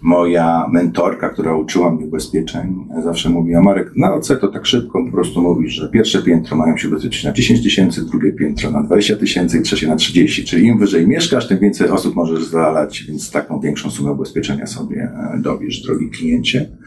moja 0.01 0.67
mentorka, 0.71 1.29
która 1.29 1.55
uczyła 1.55 1.91
mnie 1.91 2.05
ubezpieczeń, 2.05 2.87
zawsze 3.03 3.29
mówiła, 3.29 3.61
Marek, 3.61 3.91
na 3.95 4.13
OC 4.13 4.27
to 4.41 4.47
tak 4.47 4.65
szybko 4.65 5.05
po 5.05 5.11
prostu 5.11 5.41
mówisz, 5.41 5.73
że 5.73 5.89
pierwsze 5.89 6.21
piętro 6.21 6.57
mają 6.57 6.77
się 6.77 6.87
ubezpieczyć 6.87 7.23
na 7.23 7.31
10 7.31 7.63
tysięcy, 7.63 8.05
drugie 8.05 8.33
piętro 8.33 8.71
na 8.71 8.83
20 8.83 9.15
tysięcy 9.15 9.57
i 9.57 9.61
trzecie 9.61 9.87
na 9.87 9.95
30. 9.95 10.45
Czyli 10.45 10.67
im 10.67 10.79
wyżej 10.79 11.07
mieszkasz, 11.07 11.47
tym 11.47 11.59
więcej 11.59 11.89
osób 11.89 12.15
możesz 12.15 12.45
zalać, 12.45 13.03
więc 13.03 13.31
taką 13.31 13.59
większą 13.59 13.91
sumę 13.91 14.11
ubezpieczenia 14.11 14.67
sobie 14.67 15.01
e, 15.01 15.39
dowiesz, 15.41 15.81
drogi 15.81 16.09
kliencie. 16.09 16.77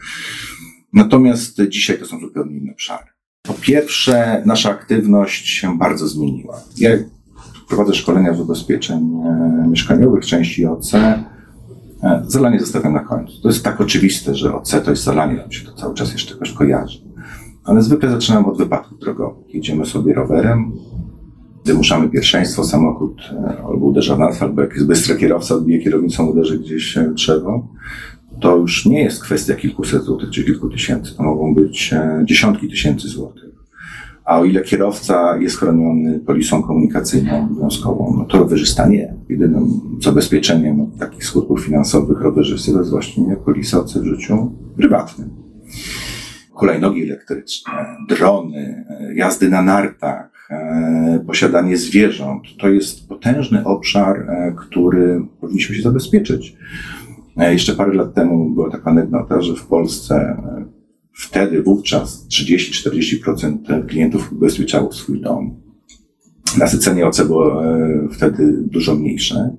Natomiast 0.93 1.61
dzisiaj 1.69 1.97
to 1.97 2.05
są 2.05 2.19
zupełnie 2.19 2.57
inne 2.57 2.71
obszary. 2.71 3.05
Po 3.41 3.53
pierwsze, 3.53 4.43
nasza 4.45 4.69
aktywność 4.69 5.47
się 5.49 5.77
bardzo 5.77 6.07
zmieniła. 6.07 6.61
Ja 6.77 6.89
prowadzę 7.69 7.93
szkolenia 7.93 8.33
z 8.33 8.39
ubezpieczeń 8.39 9.11
e, 9.25 9.67
mieszkaniowych, 9.69 10.25
części 10.25 10.65
OC. 10.65 10.91
E, 12.03 12.21
zalanie 12.27 12.59
zostawiam 12.59 12.93
na 12.93 12.99
końcu. 12.99 13.41
To 13.41 13.47
jest 13.47 13.63
tak 13.63 13.81
oczywiste, 13.81 14.35
że 14.35 14.55
OC 14.55 14.75
to 14.85 14.91
jest 14.91 15.03
zalanie, 15.03 15.35
nam 15.35 15.51
się 15.51 15.65
to 15.65 15.73
cały 15.73 15.95
czas 15.95 16.13
jeszcze 16.13 16.33
jakoś 16.33 16.51
kojarzy. 16.51 16.99
Ale 17.63 17.81
zwykle 17.81 18.09
zaczynam 18.09 18.45
od 18.45 18.57
wypadków 18.57 18.99
drogowych. 18.99 19.53
Jedziemy 19.53 19.85
sobie 19.85 20.13
rowerem, 20.13 20.71
wymuszamy 21.65 22.09
pierwszeństwo, 22.09 22.63
samochód 22.63 23.21
e, 23.33 23.57
albo 23.65 23.85
uderza 23.85 24.15
w 24.15 24.19
nas, 24.19 24.41
albo 24.41 24.61
jak 24.61 24.73
jest 24.73 24.87
bystry 24.87 25.15
kierowca, 25.15 25.55
odbije 25.55 25.79
kierownicą, 25.79 26.27
uderzy 26.27 26.59
gdzieś 26.59 26.97
drzewo 27.13 27.67
to 28.41 28.57
już 28.57 28.85
nie 28.85 29.01
jest 29.03 29.23
kwestia 29.23 29.55
kilkuset 29.55 30.03
złotych 30.03 30.29
czy 30.29 30.43
kilku 30.43 30.69
tysięcy, 30.69 31.17
to 31.17 31.23
mogą 31.23 31.55
być 31.55 31.93
e, 31.93 32.21
dziesiątki 32.25 32.69
tysięcy 32.69 33.07
złotych. 33.07 33.50
A 34.31 34.39
o 34.39 34.45
ile 34.45 34.61
kierowca 34.61 35.37
jest 35.37 35.57
chroniony 35.57 36.19
polisą 36.19 36.63
komunikacyjną 36.63 37.43
obowiązkową, 37.45 38.15
no 38.17 38.25
to 38.25 38.37
rowerzysta 38.37 38.87
nie. 38.87 39.13
Jedynym 39.29 39.67
zabezpieczeniem 40.01 40.91
takich 40.99 41.25
skutków 41.25 41.65
finansowych 41.65 42.21
rowerzysty 42.21 42.71
to 42.71 42.77
jest 42.77 42.91
właśnie 42.91 43.35
polisa 43.35 43.83
w 43.83 44.05
życiu 44.05 44.51
prywatnym. 44.77 45.29
Hulajnogi 46.51 47.03
elektryczne, 47.03 47.71
drony, 48.09 48.85
e, 48.89 49.15
jazdy 49.15 49.49
na 49.49 49.61
nartach, 49.61 50.47
e, 50.51 51.23
posiadanie 51.27 51.77
zwierząt, 51.77 52.43
to 52.59 52.69
jest 52.69 53.09
potężny 53.09 53.63
obszar, 53.65 54.27
który 54.57 55.21
powinniśmy 55.41 55.75
się 55.75 55.81
zabezpieczyć. 55.81 56.55
E, 57.37 57.53
jeszcze 57.53 57.73
parę 57.73 57.93
lat 57.93 58.13
temu 58.13 58.49
była 58.49 58.71
taka 58.71 58.91
anegdota, 58.91 59.41
że 59.41 59.55
w 59.55 59.65
Polsce 59.65 60.15
e, 60.15 60.80
wtedy, 61.13 61.63
wówczas 61.63 62.27
30-40% 62.27 63.85
klientów 63.87 64.31
ubezpieczało 64.31 64.91
swój 64.91 65.21
dom. 65.21 65.55
Nasycenie 66.57 67.07
OC 67.07 67.21
było 67.21 67.65
e, 67.65 68.07
wtedy 68.11 68.53
dużo 68.71 68.95
mniejsze. 68.95 69.55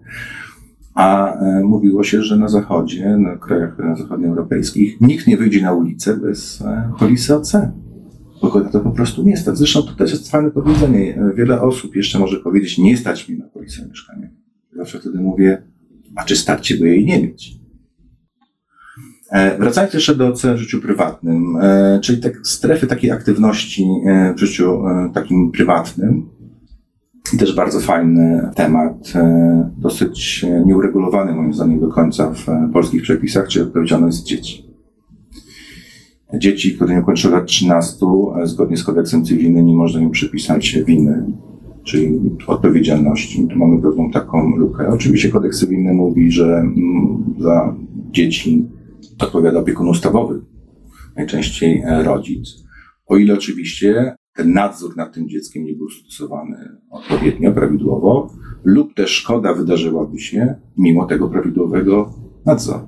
A 0.94 1.36
mówiło 1.64 2.04
się, 2.04 2.22
że 2.22 2.36
na 2.36 2.48
zachodzie, 2.48 3.16
na 3.16 3.36
krajach 3.36 3.76
zachodnioeuropejskich, 3.98 5.00
nikt 5.00 5.26
nie 5.26 5.36
wyjdzie 5.36 5.62
na 5.62 5.72
ulicę 5.72 6.16
bez 6.16 6.62
polisy 6.98 7.36
OC. 7.36 7.52
Bo 8.42 8.60
to 8.60 8.80
po 8.80 8.90
prostu 8.90 9.22
nie 9.22 9.36
stać. 9.36 9.58
Zresztą 9.58 9.82
to 9.82 9.92
też 9.92 10.10
jest 10.10 10.30
fajne 10.30 10.50
powiedzenie. 10.50 11.22
Wiele 11.34 11.60
osób 11.60 11.96
jeszcze 11.96 12.18
może 12.18 12.36
powiedzieć, 12.36 12.78
nie 12.78 12.96
stać 12.96 13.28
mi 13.28 13.38
na 13.38 13.46
polisę 13.46 13.88
mieszkania. 13.88 14.28
Zawsze 14.76 15.00
wtedy 15.00 15.20
mówię, 15.20 15.62
a 16.16 16.24
czy 16.24 16.36
stać 16.36 16.66
ci, 16.66 16.78
by 16.78 16.88
jej 16.88 17.04
nie 17.04 17.22
mieć? 17.22 17.61
E, 19.32 19.58
wracając 19.58 19.94
jeszcze 19.94 20.14
do 20.14 20.32
cen 20.32 20.54
w 20.54 20.58
życiu 20.58 20.80
prywatnym, 20.80 21.56
e, 21.60 22.00
czyli 22.02 22.22
tak 22.22 22.46
strefy 22.46 22.86
takiej 22.86 23.10
aktywności 23.10 23.86
e, 24.06 24.34
w 24.34 24.38
życiu 24.38 24.82
takim 25.14 25.50
prywatnym. 25.50 26.28
I 27.34 27.38
też 27.38 27.56
bardzo 27.56 27.80
fajny 27.80 28.50
temat, 28.54 29.12
dosyć 29.78 30.46
nieuregulowany 30.66 31.32
moim 31.32 31.54
zdaniem 31.54 31.80
do 31.80 31.88
końca 31.88 32.34
w 32.34 32.72
polskich 32.72 33.02
przepisach, 33.02 33.48
czyli 33.48 33.64
odpowiedzialność 33.64 34.22
dzieci. 34.22 34.64
Dzieci, 36.34 36.74
które 36.74 36.94
nie 36.94 37.00
ukończyły 37.00 37.34
lat 37.34 37.46
13, 37.46 38.06
zgodnie 38.44 38.76
z 38.76 38.84
kodeksem 38.84 39.24
cywilnym 39.24 39.66
nie 39.66 39.74
można 39.74 40.00
im 40.00 40.10
przypisać 40.10 40.78
winy, 40.86 41.24
czyli 41.84 42.20
odpowiedzialności. 42.46 43.48
Tu 43.48 43.58
mamy 43.58 43.82
pewną 43.82 44.10
taką 44.10 44.56
lukę. 44.56 44.88
Oczywiście 44.88 45.28
kodeks 45.28 45.58
cywilny 45.58 45.94
mówi, 45.94 46.30
że 46.30 46.44
mm, 46.56 47.24
za 47.38 47.74
dzieci 48.10 48.64
odpowiada 49.18 49.58
opiekun 49.58 49.88
ustawowy, 49.88 50.40
najczęściej 51.16 51.82
e, 51.86 52.02
rodzic. 52.02 52.48
O 53.06 53.16
ile 53.16 53.34
oczywiście 53.34 54.14
ten 54.34 54.52
nadzór 54.52 54.96
nad 54.96 55.14
tym 55.14 55.28
dzieckiem 55.28 55.64
nie 55.64 55.74
był 55.74 55.90
stosowany 55.90 56.78
odpowiednio, 56.90 57.52
prawidłowo, 57.52 58.30
lub 58.64 58.94
też 58.94 59.10
szkoda 59.10 59.54
wydarzyłaby 59.54 60.18
się 60.18 60.54
mimo 60.76 61.06
tego 61.06 61.28
prawidłowego 61.28 62.12
nadzoru. 62.46 62.86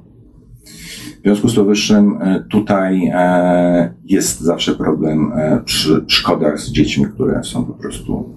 W 1.18 1.22
związku 1.22 1.48
z 1.48 1.54
powyższym 1.54 2.18
e, 2.22 2.44
tutaj 2.50 3.10
e, 3.14 3.94
jest 4.04 4.40
zawsze 4.40 4.74
problem 4.74 5.32
przy 5.64 6.04
szkodach 6.08 6.60
z 6.60 6.70
dziećmi, 6.70 7.06
które 7.14 7.44
są 7.44 7.64
po 7.64 7.72
prostu 7.72 8.34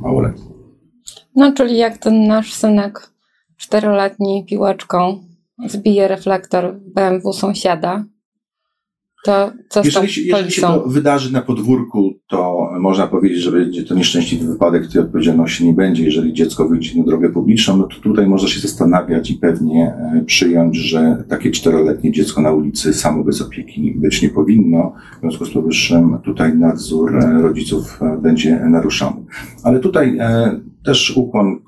małoletnie. 0.00 0.48
No, 1.36 1.52
czyli 1.52 1.76
jak 1.76 1.98
ten 1.98 2.26
nasz 2.26 2.52
synek 2.52 3.10
czteroletni 3.56 4.46
piłeczką 4.48 5.27
zbije 5.66 6.08
reflektor 6.08 6.80
BMW 6.94 7.32
sąsiada, 7.32 8.04
to 9.24 9.52
co 9.68 9.84
jeżeli, 9.84 10.08
się, 10.08 10.20
jeżeli 10.20 10.50
się 10.50 10.62
to 10.62 10.84
wydarzy 10.86 11.32
na 11.32 11.42
podwórku, 11.42 12.14
to 12.28 12.68
można 12.80 13.06
powiedzieć, 13.06 13.38
że 13.38 13.52
będzie 13.52 13.84
to 13.84 13.94
nieszczęśliwy 13.94 14.46
wypadek, 14.46 14.92
tej 14.92 15.02
odpowiedzialności 15.02 15.66
nie 15.66 15.72
będzie. 15.72 16.04
Jeżeli 16.04 16.32
dziecko 16.32 16.68
wyjdzie 16.68 16.98
na 16.98 17.06
drogę 17.06 17.30
publiczną, 17.30 17.76
no 17.76 17.84
to 17.84 17.96
tutaj 17.96 18.26
można 18.26 18.48
się 18.48 18.60
zastanawiać 18.60 19.30
i 19.30 19.34
pewnie 19.34 19.86
e, 19.86 20.24
przyjąć, 20.26 20.76
że 20.76 21.24
takie 21.28 21.50
czteroletnie 21.50 22.12
dziecko 22.12 22.40
na 22.42 22.52
ulicy 22.52 22.94
samo 22.94 23.24
bez 23.24 23.42
opieki 23.42 23.94
być 23.96 24.22
nie 24.22 24.28
powinno. 24.28 24.92
W 25.16 25.20
związku 25.20 25.44
z 25.44 25.50
powyższym 25.50 26.18
tutaj 26.24 26.56
nadzór 26.56 27.16
e, 27.16 27.42
rodziców 27.42 27.98
e, 28.02 28.18
będzie 28.22 28.60
naruszony. 28.60 29.24
Ale 29.62 29.80
tutaj 29.80 30.18
też 30.84 31.16
ukłon 31.16 31.58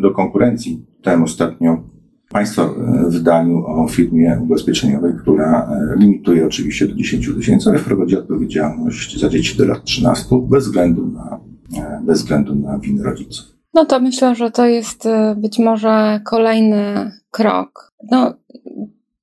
do 0.00 0.10
konkurencji. 0.10 0.84
Ten 1.02 1.22
ostatnio 1.22 1.93
państwa 2.34 2.62
e, 2.62 2.68
w 3.08 3.12
wydaniu 3.12 3.66
o 3.66 3.88
firmie 3.88 4.38
ubezpieczeniowej, 4.42 5.12
która 5.22 5.68
e, 5.70 6.00
limituje 6.00 6.46
oczywiście 6.46 6.88
do 6.88 6.94
10 6.94 7.34
tysięcy, 7.34 7.70
ale 7.70 7.78
wprowadzi 7.78 8.16
odpowiedzialność 8.16 9.20
za 9.20 9.28
dzieci 9.28 9.58
do 9.58 9.64
lat 9.64 9.84
13 9.84 10.26
bez 10.50 10.64
względu 10.64 11.06
na, 11.06 11.40
e, 11.78 12.00
bez 12.06 12.18
względu 12.18 12.54
na 12.54 12.78
winy 12.78 13.02
rodziców. 13.02 13.46
No 13.74 13.84
to 13.84 14.00
myślę, 14.00 14.34
że 14.34 14.50
to 14.50 14.66
jest 14.66 15.08
być 15.36 15.58
może 15.58 16.20
kolejny 16.24 17.12
krok. 17.30 17.92
No, 18.10 18.34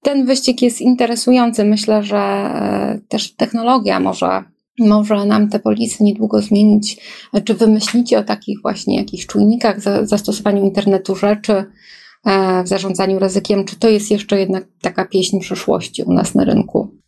ten 0.01 0.25
wyścig 0.25 0.61
jest 0.61 0.81
interesujący. 0.81 1.65
Myślę, 1.65 2.03
że 2.03 2.21
też 3.07 3.35
technologia 3.35 3.99
może, 3.99 4.43
może 4.79 5.25
nam 5.25 5.49
te 5.49 5.59
polisy 5.59 6.03
niedługo 6.03 6.41
zmienić. 6.41 7.01
Czy 7.43 7.53
wymyślicie 7.53 8.19
o 8.19 8.23
takich 8.23 8.61
właśnie 8.61 8.97
jakichś 8.97 9.25
czujnikach, 9.25 9.77
zastosowaniu 10.03 10.63
internetu 10.63 11.15
rzeczy, 11.15 11.65
w 12.65 12.67
zarządzaniu 12.67 13.19
ryzykiem? 13.19 13.65
Czy 13.65 13.79
to 13.79 13.89
jest 13.89 14.11
jeszcze 14.11 14.39
jednak 14.39 14.67
taka 14.81 15.05
pieśń 15.05 15.39
przyszłości 15.39 16.03
u 16.03 16.13
nas 16.13 16.35
na 16.35 16.43
rynku? 16.43 17.01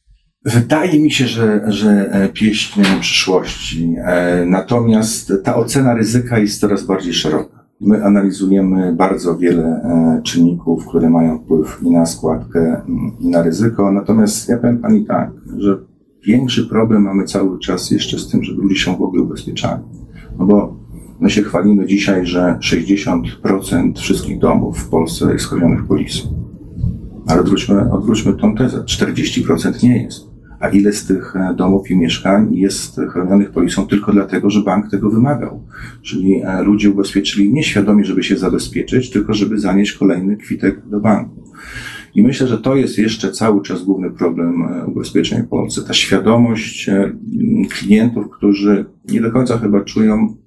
Wydaje 0.45 0.99
mi 0.99 1.11
się, 1.11 1.27
że, 1.27 1.61
że 1.67 2.09
e, 2.11 2.29
pieśń 2.29 2.81
przyszłości. 2.99 3.95
E, 4.05 4.45
natomiast 4.45 5.33
ta 5.43 5.55
ocena 5.55 5.93
ryzyka 5.93 6.39
jest 6.39 6.59
coraz 6.59 6.83
bardziej 6.83 7.13
szeroka. 7.13 7.63
My 7.81 8.05
analizujemy 8.05 8.93
bardzo 8.95 9.37
wiele 9.37 9.81
czynników, 10.23 10.87
które 10.87 11.09
mają 11.09 11.39
wpływ 11.39 11.79
i 11.81 11.91
na 11.91 12.05
składkę, 12.05 12.81
i 13.19 13.29
na 13.29 13.43
ryzyko. 13.43 13.91
Natomiast 13.91 14.49
ja 14.49 14.57
powiem 14.57 14.77
Pani 14.77 15.05
tak, 15.05 15.31
że 15.57 15.77
większy 16.27 16.67
problem 16.67 17.01
mamy 17.01 17.23
cały 17.23 17.59
czas 17.59 17.91
jeszcze 17.91 18.19
z 18.19 18.29
tym, 18.29 18.43
żeby 18.43 18.61
ludzie 18.61 18.75
się 18.75 18.97
w 18.97 19.01
ogóle 19.01 19.23
ubezpieczali. 19.23 19.83
No 20.39 20.45
bo 20.45 20.82
my 21.23 21.29
się 21.29 21.43
chwalimy 21.43 21.85
dzisiaj, 21.85 22.25
że 22.25 22.57
60% 22.61 23.99
wszystkich 23.99 24.39
domów 24.39 24.77
w 24.77 24.89
Polsce 24.89 25.33
jest 25.33 25.45
chronionych 25.45 25.85
polisą. 25.85 26.27
Ale 27.27 27.41
odwróćmy, 27.41 27.91
odwróćmy 27.91 28.33
tą 28.33 28.55
tezę. 28.55 28.83
40% 28.83 29.83
nie 29.83 30.03
jest. 30.03 30.27
A 30.59 30.69
ile 30.69 30.93
z 30.93 31.05
tych 31.05 31.35
e, 31.35 31.53
domów 31.55 31.91
i 31.91 31.97
mieszkań 31.97 32.55
jest 32.55 32.99
chronionych 33.09 33.51
polisą 33.51 33.87
tylko 33.87 34.11
dlatego, 34.11 34.49
że 34.49 34.61
bank 34.61 34.91
tego 34.91 35.09
wymagał? 35.09 35.63
Czyli 36.01 36.41
e, 36.41 36.63
ludzie 36.63 36.89
ubezpieczyli 36.89 37.53
nieświadomie, 37.53 38.05
żeby 38.05 38.23
się 38.23 38.37
zabezpieczyć, 38.37 39.09
tylko 39.09 39.33
żeby 39.33 39.59
zanieść 39.59 39.93
kolejny 39.93 40.37
kwitek 40.37 40.87
do 40.89 40.99
banku. 40.99 41.43
I 42.15 42.23
myślę, 42.23 42.47
że 42.47 42.57
to 42.57 42.75
jest 42.75 42.97
jeszcze 42.97 43.31
cały 43.31 43.61
czas 43.61 43.83
główny 43.83 44.11
problem 44.11 44.63
e, 44.63 44.85
ubezpieczeń 44.85 45.43
w 45.43 45.47
Polsce. 45.47 45.81
Ta 45.81 45.93
świadomość 45.93 46.89
klientów, 47.69 48.29
którzy 48.29 48.85
nie 49.11 49.21
do 49.21 49.31
końca 49.31 49.57
chyba 49.57 49.81
czują 49.81 50.42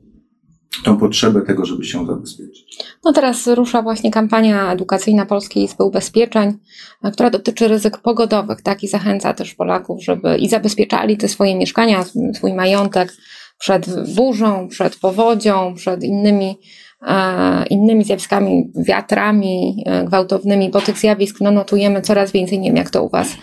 tą 0.84 0.96
potrzebę 0.96 1.42
tego, 1.42 1.64
żeby 1.64 1.84
się 1.84 2.06
zabezpieczyć. 2.06 2.84
No 3.04 3.12
teraz 3.12 3.46
rusza 3.46 3.82
właśnie 3.82 4.10
kampania 4.10 4.72
edukacyjna 4.72 5.26
Polskiej 5.26 5.64
Izby 5.64 5.84
Ubezpieczeń, 5.84 6.58
e, 7.04 7.10
która 7.10 7.30
dotyczy 7.30 7.68
ryzyk 7.68 7.98
pogodowych, 7.98 8.62
tak, 8.62 8.82
i 8.82 8.88
zachęca 8.88 9.34
też 9.34 9.54
Polaków, 9.54 10.04
żeby 10.04 10.36
i 10.36 10.48
zabezpieczali 10.48 11.16
te 11.16 11.28
swoje 11.28 11.56
mieszkania, 11.56 12.04
swój 12.34 12.54
majątek 12.54 13.12
przed 13.58 14.14
burzą, 14.14 14.68
przed 14.68 14.96
powodzią, 14.96 15.74
przed 15.74 16.04
innymi, 16.04 16.58
e, 17.06 17.66
innymi 17.66 18.04
zjawiskami, 18.04 18.72
wiatrami 18.86 19.84
e, 19.86 20.04
gwałtownymi, 20.04 20.70
bo 20.70 20.80
tych 20.80 20.98
zjawisk 20.98 21.36
no, 21.40 21.50
notujemy 21.50 22.02
coraz 22.02 22.32
więcej. 22.32 22.58
Nie 22.58 22.68
wiem, 22.68 22.76
jak 22.76 22.90
to 22.90 23.02
u 23.02 23.08
Was 23.08 23.36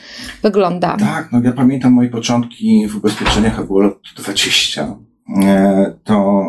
wygląda. 0.43 0.97
Tak, 0.97 1.31
no 1.31 1.41
ja 1.43 1.51
pamiętam 1.51 1.93
moje 1.93 2.09
początki 2.09 2.87
w 2.87 2.95
ubezpieczeniach, 2.95 3.59
a 3.59 3.63
było 3.63 3.81
lat 3.81 3.93
20. 4.17 4.95
E, 5.43 5.93
to 6.03 6.43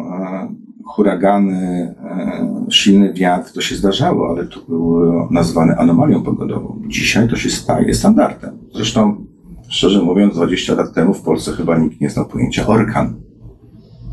huragany, 0.87 1.95
e, 2.05 2.67
silny 2.71 3.13
wiatr, 3.13 3.53
to 3.53 3.61
się 3.61 3.77
zdarzało, 3.77 4.29
ale 4.29 4.47
to 4.47 4.61
było 4.69 5.29
nazwane 5.31 5.77
anomalią 5.77 6.23
pogodową. 6.23 6.83
Dzisiaj 6.87 7.29
to 7.29 7.37
się 7.37 7.51
staje 7.51 7.95
standardem. 7.95 8.59
Zresztą, 8.75 9.27
szczerze 9.69 10.03
mówiąc, 10.03 10.35
20 10.35 10.75
lat 10.75 10.95
temu 10.95 11.15
w 11.15 11.23
Polsce 11.23 11.53
chyba 11.53 11.79
nikt 11.79 12.01
nie 12.01 12.11
znał 12.11 12.27
pojęcia 12.27 12.67
orkan. 12.67 13.15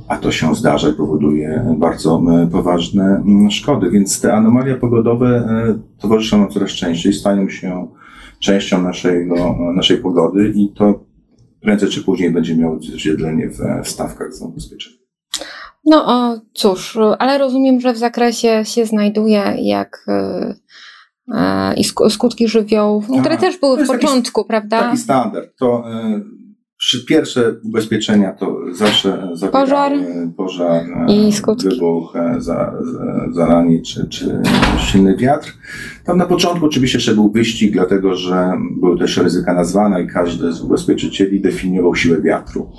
A 0.07 0.17
to 0.17 0.31
się 0.31 0.55
zdarza 0.55 0.89
i 0.89 0.93
powoduje 0.93 1.75
bardzo 1.77 2.21
e, 2.31 2.47
poważne 2.47 3.23
szkody. 3.49 3.89
Więc 3.89 4.21
te 4.21 4.33
anomalie 4.33 4.75
pogodowe 4.75 5.27
e, 5.27 5.79
towarzyszą 6.01 6.39
nam 6.39 6.49
coraz 6.49 6.69
częściej, 6.69 7.13
stają 7.13 7.49
się 7.49 7.87
częścią 8.39 8.81
naszego, 8.81 9.55
naszej 9.75 9.97
pogody 9.97 10.53
i 10.55 10.69
to 10.69 11.03
prędzej 11.61 11.89
czy 11.89 12.03
później 12.03 12.31
będzie 12.31 12.57
miało 12.57 12.75
odzwierciedlenie 12.75 13.49
w 13.83 13.87
stawkach 13.87 14.33
zabezpieczenia. 14.33 15.00
No 15.85 16.03
o, 16.05 16.39
cóż, 16.53 16.97
ale 17.19 17.37
rozumiem, 17.37 17.81
że 17.81 17.93
w 17.93 17.97
zakresie 17.97 18.65
się 18.65 18.85
znajduje 18.85 19.55
jak 19.57 20.05
e, 20.07 20.53
e, 21.33 21.73
i 21.73 21.83
skutki 22.09 22.47
żywiołów, 22.47 23.05
które 23.19 23.37
też 23.37 23.57
były 23.57 23.85
w 23.85 23.87
początku, 23.87 24.41
taki, 24.41 24.47
prawda? 24.47 24.79
Taki 24.79 24.97
standard. 24.97 25.57
To 25.57 25.83
e, 25.91 26.21
pierwsze 27.07 27.55
ubezpieczenia 27.63 28.33
to 28.33 28.57
zawsze 28.71 29.29
pożar, 29.51 29.91
pożar 30.37 30.83
i 31.07 31.31
skutki. 31.31 31.69
wybuch, 31.69 32.13
za, 32.37 32.73
za, 32.81 33.27
zaranie 33.31 33.81
czy, 33.81 34.07
czy 34.09 34.41
silny 34.77 35.17
wiatr. 35.17 35.53
Tam 36.05 36.17
na 36.17 36.25
początku 36.25 36.65
oczywiście 36.65 36.97
jeszcze 36.97 37.13
był 37.13 37.31
wyścig, 37.31 37.73
dlatego 37.73 38.15
że 38.15 38.51
były 38.79 38.99
też 38.99 39.17
ryzyka 39.17 39.53
nazwane 39.53 40.03
i 40.03 40.07
każdy 40.07 40.51
z 40.51 40.61
ubezpieczycieli 40.61 41.41
definiował 41.41 41.95
siłę 41.95 42.21
wiatru. 42.21 42.69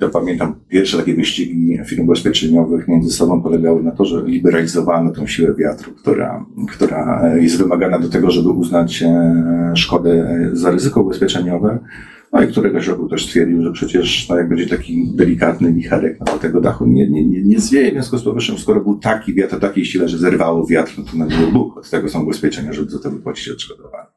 To 0.00 0.08
pamiętam, 0.08 0.54
pierwsze 0.68 0.96
takie 0.96 1.14
wyścigi 1.14 1.78
firm 1.86 2.02
ubezpieczeniowych 2.04 2.88
między 2.88 3.10
sobą 3.10 3.42
polegały 3.42 3.82
na 3.82 3.90
to, 3.90 4.04
że 4.04 4.22
liberalizowano 4.26 5.10
tą 5.10 5.26
siłę 5.26 5.54
wiatru, 5.54 5.92
która, 5.92 6.46
która 6.70 7.22
jest 7.36 7.58
wymagana 7.58 7.98
do 7.98 8.08
tego, 8.08 8.30
żeby 8.30 8.48
uznać 8.48 9.02
e, 9.02 9.72
szkodę 9.76 10.28
za 10.52 10.70
ryzyko 10.70 11.02
ubezpieczeniowe. 11.02 11.78
No 12.32 12.42
i 12.42 12.48
któregoś 12.48 12.86
roku 12.86 13.08
też 13.08 13.26
stwierdził, 13.26 13.62
że 13.62 13.72
przecież 13.72 14.28
no 14.28 14.36
jak 14.36 14.48
będzie 14.48 14.66
taki 14.66 15.12
delikatny 15.14 15.72
wicherek, 15.72 16.18
no 16.20 16.38
tego 16.38 16.60
dachu 16.60 16.86
nie, 16.86 17.10
nie, 17.10 17.26
nie, 17.26 17.42
nie 17.44 17.60
zwieje. 17.60 17.90
W 17.90 17.92
związku 17.92 18.18
z 18.18 18.24
powyższym, 18.24 18.58
skoro 18.58 18.80
był 18.80 18.98
taki 18.98 19.34
wiatr 19.34 19.56
o 19.56 19.60
takiej 19.60 19.84
sile, 19.84 20.08
że 20.08 20.18
zerwało 20.18 20.66
wiatr, 20.66 20.92
no 20.98 21.04
to 21.04 21.16
na 21.16 21.26
nie 21.26 21.46
buch. 21.52 21.78
Od 21.78 21.90
tego 21.90 22.08
są 22.08 22.22
ubezpieczenia, 22.22 22.72
żeby 22.72 22.90
za 22.90 22.98
to 22.98 23.10
wypłacić 23.10 23.48
odszkodowanie. 23.48 24.08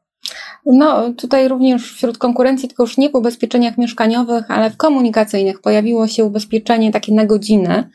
No, 0.66 1.12
tutaj 1.12 1.48
również 1.48 1.92
wśród 1.92 2.18
konkurencji, 2.18 2.68
tylko 2.68 2.82
już 2.82 2.98
nie 2.98 3.10
w 3.10 3.14
ubezpieczeniach 3.14 3.78
mieszkaniowych, 3.78 4.50
ale 4.50 4.70
w 4.70 4.76
komunikacyjnych 4.76 5.60
pojawiło 5.60 6.08
się 6.08 6.24
ubezpieczenie 6.24 6.92
takie 6.92 7.14
na 7.14 7.26
godzinę. 7.26 7.90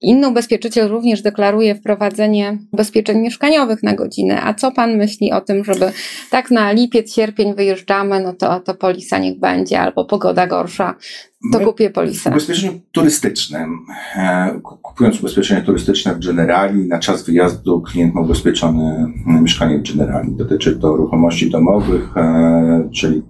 Inny 0.00 0.28
ubezpieczyciel 0.28 0.88
również 0.88 1.22
deklaruje 1.22 1.74
wprowadzenie 1.74 2.58
ubezpieczeń 2.72 3.18
mieszkaniowych 3.18 3.82
na 3.82 3.94
godzinę. 3.94 4.42
A 4.42 4.54
co 4.54 4.72
pan 4.72 4.96
myśli 4.96 5.32
o 5.32 5.40
tym, 5.40 5.64
żeby 5.64 5.92
tak 6.30 6.50
na 6.50 6.72
lipiec, 6.72 7.14
sierpień 7.14 7.54
wyjeżdżamy, 7.54 8.20
no 8.20 8.32
to, 8.32 8.60
to 8.60 8.74
polisa 8.74 9.18
niech 9.18 9.38
będzie, 9.38 9.80
albo 9.80 10.04
pogoda 10.04 10.46
gorsza, 10.46 10.94
to 11.52 11.60
kupię 11.60 11.90
polisę. 11.90 12.30
W 12.30 12.32
ubezpieczeniu 12.32 12.80
turystycznym, 12.92 13.78
e, 14.16 14.60
kupując 14.62 15.20
ubezpieczenie 15.20 15.62
turystyczne 15.62 16.14
w 16.14 16.26
Generali, 16.26 16.88
na 16.88 16.98
czas 16.98 17.24
wyjazdu 17.24 17.80
klient 17.80 18.14
ma 18.14 18.20
ubezpieczone 18.20 19.12
mieszkanie 19.26 19.78
w 19.78 19.82
Generali. 19.82 20.36
Dotyczy 20.36 20.78
to 20.78 20.96
ruchomości 20.96 21.50
domowych, 21.50 22.16
e, 22.16 22.88
czyli 22.92 23.22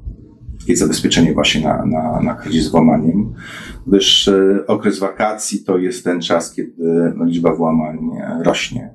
jest 0.69 0.83
zabezpieczenie 0.83 1.35
właśnie 1.35 1.61
na, 1.61 1.87
na, 1.87 2.21
na 2.21 2.35
kryzys 2.35 2.65
z 2.65 2.71
włamaniem, 2.71 3.35
gdyż 3.87 4.29
e, 4.29 4.67
okres 4.67 4.99
wakacji 4.99 5.65
to 5.65 5.79
jest 5.79 6.05
ten 6.05 6.21
czas, 6.21 6.55
kiedy 6.55 7.13
no, 7.17 7.25
liczba 7.25 7.55
włamań 7.55 7.99
rośnie. 8.45 8.95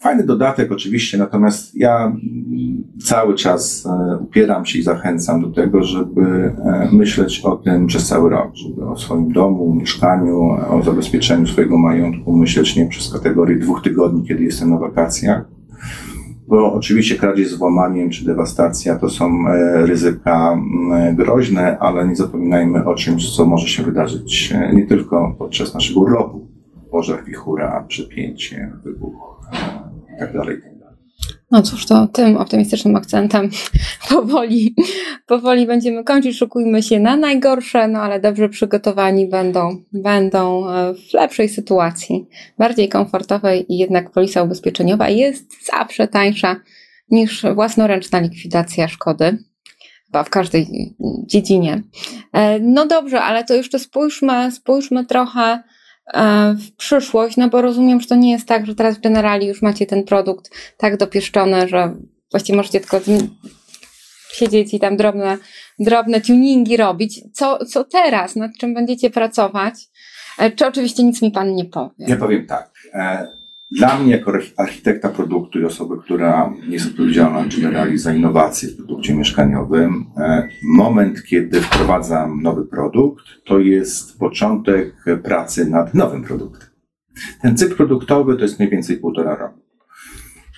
Fajny 0.00 0.24
dodatek 0.24 0.72
oczywiście, 0.72 1.18
natomiast 1.18 1.76
ja 1.76 2.06
mm, 2.06 2.84
cały 3.04 3.34
czas 3.34 3.86
e, 3.86 4.18
upieram 4.18 4.66
się 4.66 4.78
i 4.78 4.82
zachęcam 4.82 5.42
do 5.42 5.50
tego, 5.50 5.82
żeby 5.82 6.22
e, 6.64 6.88
myśleć 6.92 7.40
o 7.40 7.56
tym 7.56 7.86
przez 7.86 8.06
cały 8.06 8.30
rok, 8.30 8.50
żeby 8.54 8.88
o 8.88 8.96
swoim 8.96 9.32
domu, 9.32 9.74
mieszkaniu, 9.74 10.40
o 10.70 10.82
zabezpieczeniu 10.82 11.46
swojego 11.46 11.78
majątku 11.78 12.36
myśleć 12.36 12.76
nie 12.76 12.86
przez 12.86 13.12
kategorię 13.12 13.56
dwóch 13.56 13.82
tygodni, 13.82 14.28
kiedy 14.28 14.44
jestem 14.44 14.70
na 14.70 14.78
wakacjach, 14.78 15.44
bo 16.50 16.72
oczywiście 16.72 17.16
kradzież 17.16 17.48
z 17.48 17.54
włamaniem 17.54 18.10
czy 18.10 18.24
dewastacja 18.24 18.98
to 18.98 19.10
są 19.10 19.48
e, 19.48 19.86
ryzyka 19.86 20.52
mm, 20.52 21.16
groźne, 21.16 21.78
ale 21.78 22.08
nie 22.08 22.16
zapominajmy 22.16 22.84
o 22.84 22.94
czymś, 22.94 23.36
co 23.36 23.46
może 23.46 23.68
się 23.68 23.82
wydarzyć 23.82 24.54
nie 24.72 24.86
tylko 24.86 25.34
podczas 25.38 25.74
naszego 25.74 26.00
urlopu. 26.00 26.46
Pożar, 26.90 27.24
wichura, 27.24 27.84
przepięcie, 27.88 28.72
wybuch 28.84 29.30
tak 30.20 30.32
dalej. 30.32 30.60
No 31.50 31.62
cóż, 31.62 31.86
to 31.86 32.06
tym 32.06 32.36
optymistycznym 32.36 32.96
akcentem 32.96 33.50
powoli, 34.10 34.74
powoli 35.26 35.66
będziemy 35.66 36.04
kończyć. 36.04 36.38
Szukujmy 36.38 36.82
się 36.82 37.00
na 37.00 37.16
najgorsze, 37.16 37.88
no 37.88 37.98
ale 37.98 38.20
dobrze 38.20 38.48
przygotowani 38.48 39.26
będą, 39.26 39.82
będą 39.92 40.70
e, 40.70 40.94
w 40.94 41.14
lepszej 41.14 41.48
sytuacji, 41.48 42.26
bardziej 42.58 42.88
komfortowej 42.88 43.72
i 43.72 43.78
jednak 43.78 44.10
polisa 44.10 44.42
ubezpieczeniowa 44.42 45.08
jest 45.08 45.66
zawsze 45.66 46.08
tańsza 46.08 46.56
niż 47.10 47.42
własnoręczna 47.54 48.20
likwidacja 48.20 48.88
szkody. 48.88 49.38
Chyba 50.06 50.24
w 50.24 50.30
każdej 50.30 50.94
dziedzinie. 51.26 51.82
E, 52.32 52.58
no 52.60 52.86
dobrze, 52.86 53.22
ale 53.22 53.44
to 53.44 53.54
jeszcze 53.54 53.78
spójrzmy, 53.78 54.52
spójrzmy 54.52 55.06
trochę 55.06 55.62
w 56.54 56.76
przyszłość, 56.76 57.36
no 57.36 57.48
bo 57.48 57.62
rozumiem, 57.62 58.00
że 58.00 58.06
to 58.06 58.16
nie 58.16 58.30
jest 58.30 58.48
tak, 58.48 58.66
że 58.66 58.74
teraz 58.74 58.96
w 58.96 59.00
Generali 59.00 59.46
już 59.46 59.62
macie 59.62 59.86
ten 59.86 60.04
produkt 60.04 60.50
tak 60.76 60.96
dopieszczony, 60.96 61.68
że 61.68 61.94
właściwie 62.30 62.56
możecie 62.56 62.80
tylko 62.80 63.00
siedzieć 64.32 64.74
i 64.74 64.80
tam 64.80 64.96
drobne, 64.96 65.38
drobne 65.78 66.20
tuningi 66.20 66.76
robić. 66.76 67.20
Co, 67.32 67.64
co 67.64 67.84
teraz? 67.84 68.36
Nad 68.36 68.50
czym 68.60 68.74
będziecie 68.74 69.10
pracować? 69.10 69.74
E, 70.38 70.50
czy 70.50 70.66
oczywiście 70.66 71.02
nic 71.02 71.22
mi 71.22 71.30
Pan 71.30 71.54
nie 71.54 71.64
powie? 71.64 72.04
Ja 72.08 72.16
powiem 72.16 72.46
tak. 72.46 72.70
Dla 73.72 73.98
mnie, 73.98 74.12
jako 74.12 74.32
architekta 74.56 75.08
produktu 75.08 75.60
i 75.60 75.64
osoby, 75.64 75.98
która 76.02 76.52
jest 76.68 76.86
odpowiedzialna 76.86 77.44
generalnie 77.62 77.98
za 77.98 78.14
innowacje 78.14 78.68
w 78.68 78.76
produkcie 78.76 79.14
mieszkaniowym, 79.14 80.06
e, 80.16 80.48
moment, 80.62 81.22
kiedy 81.22 81.60
wprowadzam 81.60 82.42
nowy 82.42 82.66
produkt, 82.66 83.24
to 83.44 83.58
jest 83.58 84.18
początek 84.18 85.04
pracy 85.22 85.70
nad 85.70 85.94
nowym 85.94 86.22
produktem. 86.22 86.68
Ten 87.42 87.56
cykl 87.56 87.76
produktowy 87.76 88.36
to 88.36 88.42
jest 88.42 88.58
mniej 88.58 88.70
więcej 88.70 88.96
półtora 88.96 89.36
roku. 89.36 89.60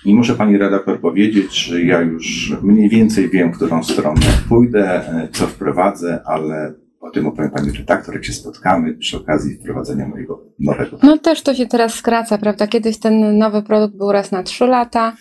I 0.05 0.15
muszę 0.15 0.35
Pani 0.35 0.57
redaktor 0.57 0.99
powiedzieć, 0.99 1.65
że 1.65 1.83
ja 1.83 2.01
już 2.01 2.55
mniej 2.61 2.89
więcej 2.89 3.29
wiem, 3.29 3.53
w 3.53 3.55
którą 3.55 3.83
stronę 3.83 4.21
pójdę, 4.49 5.07
e, 5.07 5.27
co 5.31 5.47
wprowadzę, 5.47 6.21
ale 6.25 6.73
o 7.03 7.11
tym 7.11 7.27
opowiem 7.27 7.51
Pani 7.51 7.71
redaktor, 7.71 8.15
jak 8.15 8.25
się 8.25 8.33
spotkamy 8.33 8.93
przy 8.93 9.17
okazji 9.17 9.55
wprowadzenia 9.55 10.07
mojego 10.07 10.41
nowego. 10.59 10.97
No 11.03 11.17
też 11.17 11.41
to 11.41 11.55
się 11.55 11.65
teraz 11.65 11.93
skraca, 11.93 12.37
prawda? 12.37 12.67
Kiedyś 12.67 12.99
ten 12.99 13.37
nowy 13.37 13.63
produkt 13.63 13.95
był 13.95 14.11
raz 14.11 14.31
na 14.31 14.43
trzy 14.43 14.65
lata. 14.65 15.13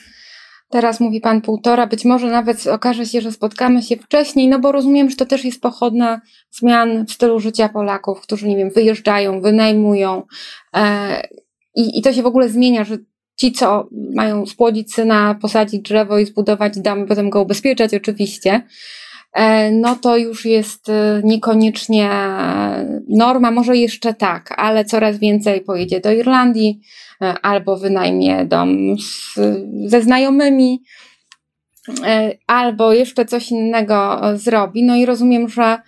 Teraz 0.70 1.00
mówi 1.00 1.20
pan 1.20 1.40
półtora, 1.40 1.86
być 1.86 2.04
może 2.04 2.30
nawet 2.30 2.66
okaże 2.66 3.06
się, 3.06 3.20
że 3.20 3.32
spotkamy 3.32 3.82
się 3.82 3.96
wcześniej, 3.96 4.48
no 4.48 4.58
bo 4.58 4.72
rozumiem, 4.72 5.10
że 5.10 5.16
to 5.16 5.26
też 5.26 5.44
jest 5.44 5.60
pochodna 5.60 6.20
zmian 6.50 7.06
w 7.06 7.12
stylu 7.12 7.40
życia 7.40 7.68
Polaków, 7.68 8.20
którzy, 8.20 8.48
nie 8.48 8.56
wiem, 8.56 8.70
wyjeżdżają, 8.70 9.40
wynajmują 9.40 10.22
e, 10.76 11.22
i, 11.74 11.98
i 11.98 12.02
to 12.02 12.12
się 12.12 12.22
w 12.22 12.26
ogóle 12.26 12.48
zmienia, 12.48 12.84
że 12.84 12.98
ci, 13.36 13.52
co 13.52 13.88
mają 14.14 14.46
spłodzić 14.46 14.94
syna, 14.94 15.38
posadzić 15.42 15.82
drzewo 15.82 16.18
i 16.18 16.26
zbudować 16.26 16.80
dom, 16.80 17.06
potem 17.06 17.30
go 17.30 17.42
ubezpieczać 17.42 17.94
oczywiście, 17.94 18.62
no 19.72 19.96
to 19.96 20.16
już 20.16 20.44
jest 20.44 20.88
e, 20.88 21.20
niekoniecznie 21.24 22.10
norma, 23.08 23.50
może 23.50 23.76
jeszcze 23.76 24.14
tak, 24.14 24.54
ale 24.56 24.84
coraz 24.84 25.18
więcej 25.18 25.60
pojedzie 25.60 26.00
do 26.00 26.12
Irlandii 26.12 26.80
e, 27.22 27.34
albo 27.42 27.76
wynajmie 27.76 28.44
dom 28.44 28.98
z, 28.98 29.38
ze 29.86 30.02
znajomymi, 30.02 30.82
albo 32.46 32.92
jeszcze 32.92 33.24
coś 33.24 33.50
innego 33.50 34.20
zrobi. 34.34 34.82
No 34.82 34.96
i 34.96 35.06
rozumiem, 35.06 35.48
że, 35.48 35.78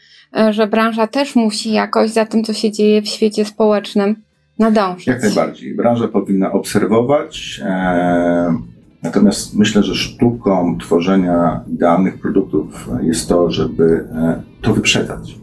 że 0.50 0.66
branża 0.66 1.06
też 1.06 1.34
musi 1.36 1.72
jakoś 1.72 2.10
za 2.10 2.26
tym, 2.26 2.44
co 2.44 2.52
się 2.52 2.72
dzieje 2.72 3.02
w 3.02 3.08
świecie 3.08 3.44
społecznym, 3.44 4.22
nadążyć. 4.58 5.06
Jak 5.06 5.22
najbardziej. 5.22 5.74
Branża 5.74 6.08
powinna 6.08 6.52
obserwować. 6.52 7.60
E, 7.64 8.73
natomiast 9.04 9.56
myślę, 9.56 9.82
że 9.82 9.94
sztuką 9.94 10.78
tworzenia 10.78 11.60
idealnych 11.72 12.20
produktów 12.20 12.88
jest 13.02 13.28
to, 13.28 13.50
żeby 13.50 14.04
e, 14.14 14.42
to 14.62 14.74
wyprzedzać. 14.74 15.34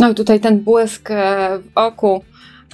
No 0.00 0.10
i 0.10 0.14
tutaj 0.14 0.40
ten 0.40 0.60
błysk 0.60 1.10
e, 1.10 1.58
w 1.58 1.70
oku, 1.74 2.22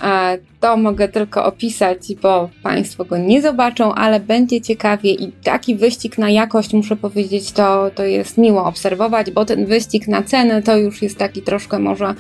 e, 0.03 0.39
to 0.61 0.77
mogę 0.77 1.09
tylko 1.09 1.45
opisać, 1.45 1.99
bo 2.23 2.51
Państwo 2.63 3.05
go 3.05 3.19
nie 3.19 3.43
zobaczą, 3.43 3.95
ale 3.95 4.21
będzie 4.21 4.61
ciekawie 4.61 5.11
i 5.11 5.33
taki 5.33 5.77
wyścig 5.77 6.19
na 6.19 6.31
jakość, 6.31 6.73
muszę 6.73 6.97
powiedzieć, 6.97 7.53
to, 7.53 7.91
to 7.95 8.05
jest 8.05 8.39
miło 8.39 8.65
obserwować, 8.65 9.31
bo 9.31 9.45
ten 9.45 9.67
wyścig 9.67 10.09
na 10.09 10.23
ceny 10.23 10.63
to 10.63 10.77
już 10.77 11.03
jest 11.03 11.19
taki 11.19 11.43
troszkę 11.43 11.79
może 11.79 12.15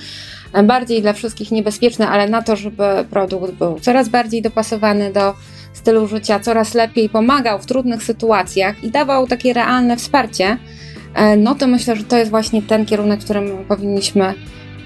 bardziej 0.65 1.03
dla 1.03 1.13
wszystkich 1.13 1.51
niebezpieczny, 1.51 2.09
ale 2.09 2.29
na 2.29 2.43
to, 2.43 2.57
żeby 2.57 2.85
produkt 3.11 3.53
był 3.53 3.81
coraz 3.81 4.09
bardziej 4.09 4.43
dopasowany 4.43 5.13
do 5.13 5.35
stylu 5.73 6.07
życia, 6.07 6.41
coraz 6.41 6.75
lepiej 6.75 7.09
pomagał 7.09 7.59
w 7.59 7.67
trudnych 7.67 8.03
sytuacjach 8.03 8.85
i 8.85 8.91
dawał 8.91 9.27
takie 9.27 9.53
realne 9.53 9.97
wsparcie, 9.97 10.57
e, 11.15 11.37
no 11.37 11.55
to 11.55 11.67
myślę, 11.67 11.97
że 11.97 12.05
to 12.05 12.17
jest 12.17 12.31
właśnie 12.31 12.63
ten 12.63 12.87
kierunek, 12.87 13.21
w 13.21 13.25
którym 13.25 13.65
powinniśmy 13.69 14.35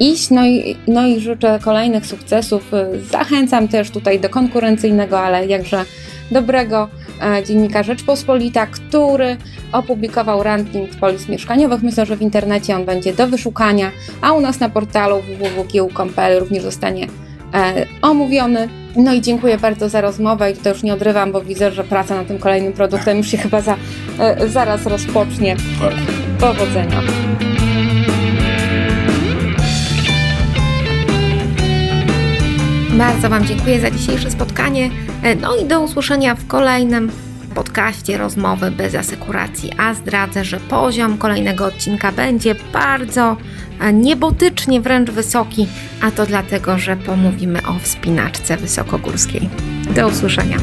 iść. 0.01 0.31
No 0.31 0.47
i, 0.47 0.77
no 0.87 1.07
i 1.07 1.21
życzę 1.21 1.59
kolejnych 1.63 2.07
sukcesów. 2.07 2.73
Zachęcam 3.11 3.69
też 3.69 3.91
tutaj 3.91 4.21
do 4.21 4.29
konkurencyjnego, 4.29 5.21
ale 5.21 5.47
jakże 5.47 5.85
dobrego 6.31 6.89
e, 7.23 7.45
dziennika 7.45 7.83
Rzeczpospolita, 7.83 8.67
który 8.67 9.37
opublikował 9.73 10.43
ranking 10.43 10.91
polis 10.91 11.29
mieszkaniowych. 11.29 11.83
Myślę, 11.83 12.07
że 12.07 12.17
w 12.17 12.23
internecie 12.23 12.77
on 12.77 12.85
będzie 12.85 13.13
do 13.13 13.27
wyszukania, 13.27 13.91
a 14.21 14.33
u 14.33 14.41
nas 14.41 14.61
na 14.61 14.69
portalu 14.69 15.23
www.kieł.pl 15.23 16.41
również 16.41 16.63
zostanie 16.63 17.05
e, 17.05 17.32
omówiony. 18.03 18.69
No 18.97 19.13
i 19.13 19.21
dziękuję 19.21 19.59
bardzo 19.59 19.89
za 19.89 20.01
rozmowę 20.01 20.51
i 20.51 20.57
to 20.57 20.69
już 20.69 20.83
nie 20.83 20.95
odrywam, 20.95 21.33
bo 21.33 21.41
widzę, 21.41 21.73
że 21.73 21.85
praca 21.85 22.17
nad 22.17 22.27
tym 22.27 22.39
kolejnym 22.39 22.73
produktem 22.73 23.19
już 23.19 23.27
się 23.27 23.37
chyba 23.39 23.61
za, 23.61 23.77
e, 24.19 24.49
zaraz 24.49 24.87
rozpocznie. 24.87 25.57
Powodzenia. 26.41 27.03
Bardzo 32.91 33.29
Wam 33.29 33.47
dziękuję 33.47 33.81
za 33.81 33.91
dzisiejsze 33.91 34.31
spotkanie. 34.31 34.91
E, 35.23 35.37
no 35.37 35.57
i 35.57 35.65
do 35.65 35.81
usłyszenia 35.81 36.35
w 36.35 36.47
kolejnym 36.47 37.11
podcaście 37.53 38.19
rozmowy 38.19 38.71
bez 38.71 38.95
asekuracji. 38.95 39.71
A 39.79 39.95
zdradzę, 39.95 40.45
że 40.45 40.61
poziom 40.61 41.19
kolejnego 41.19 41.67
odcinka 41.67 42.13
będzie 42.13 42.55
bardzo 42.73 43.37
e, 43.81 43.93
niebotycznie 43.93 44.81
wręcz 44.81 45.11
wysoki, 45.11 45.69
a 46.03 46.11
to 46.11 46.27
dlatego, 46.27 46.79
że 46.79 46.97
pomówimy 46.97 47.59
o 47.67 47.79
wspinaczce 47.79 48.57
wysokogórskiej. 48.57 49.49
Do 49.95 50.09
usłyszenia. 50.09 50.57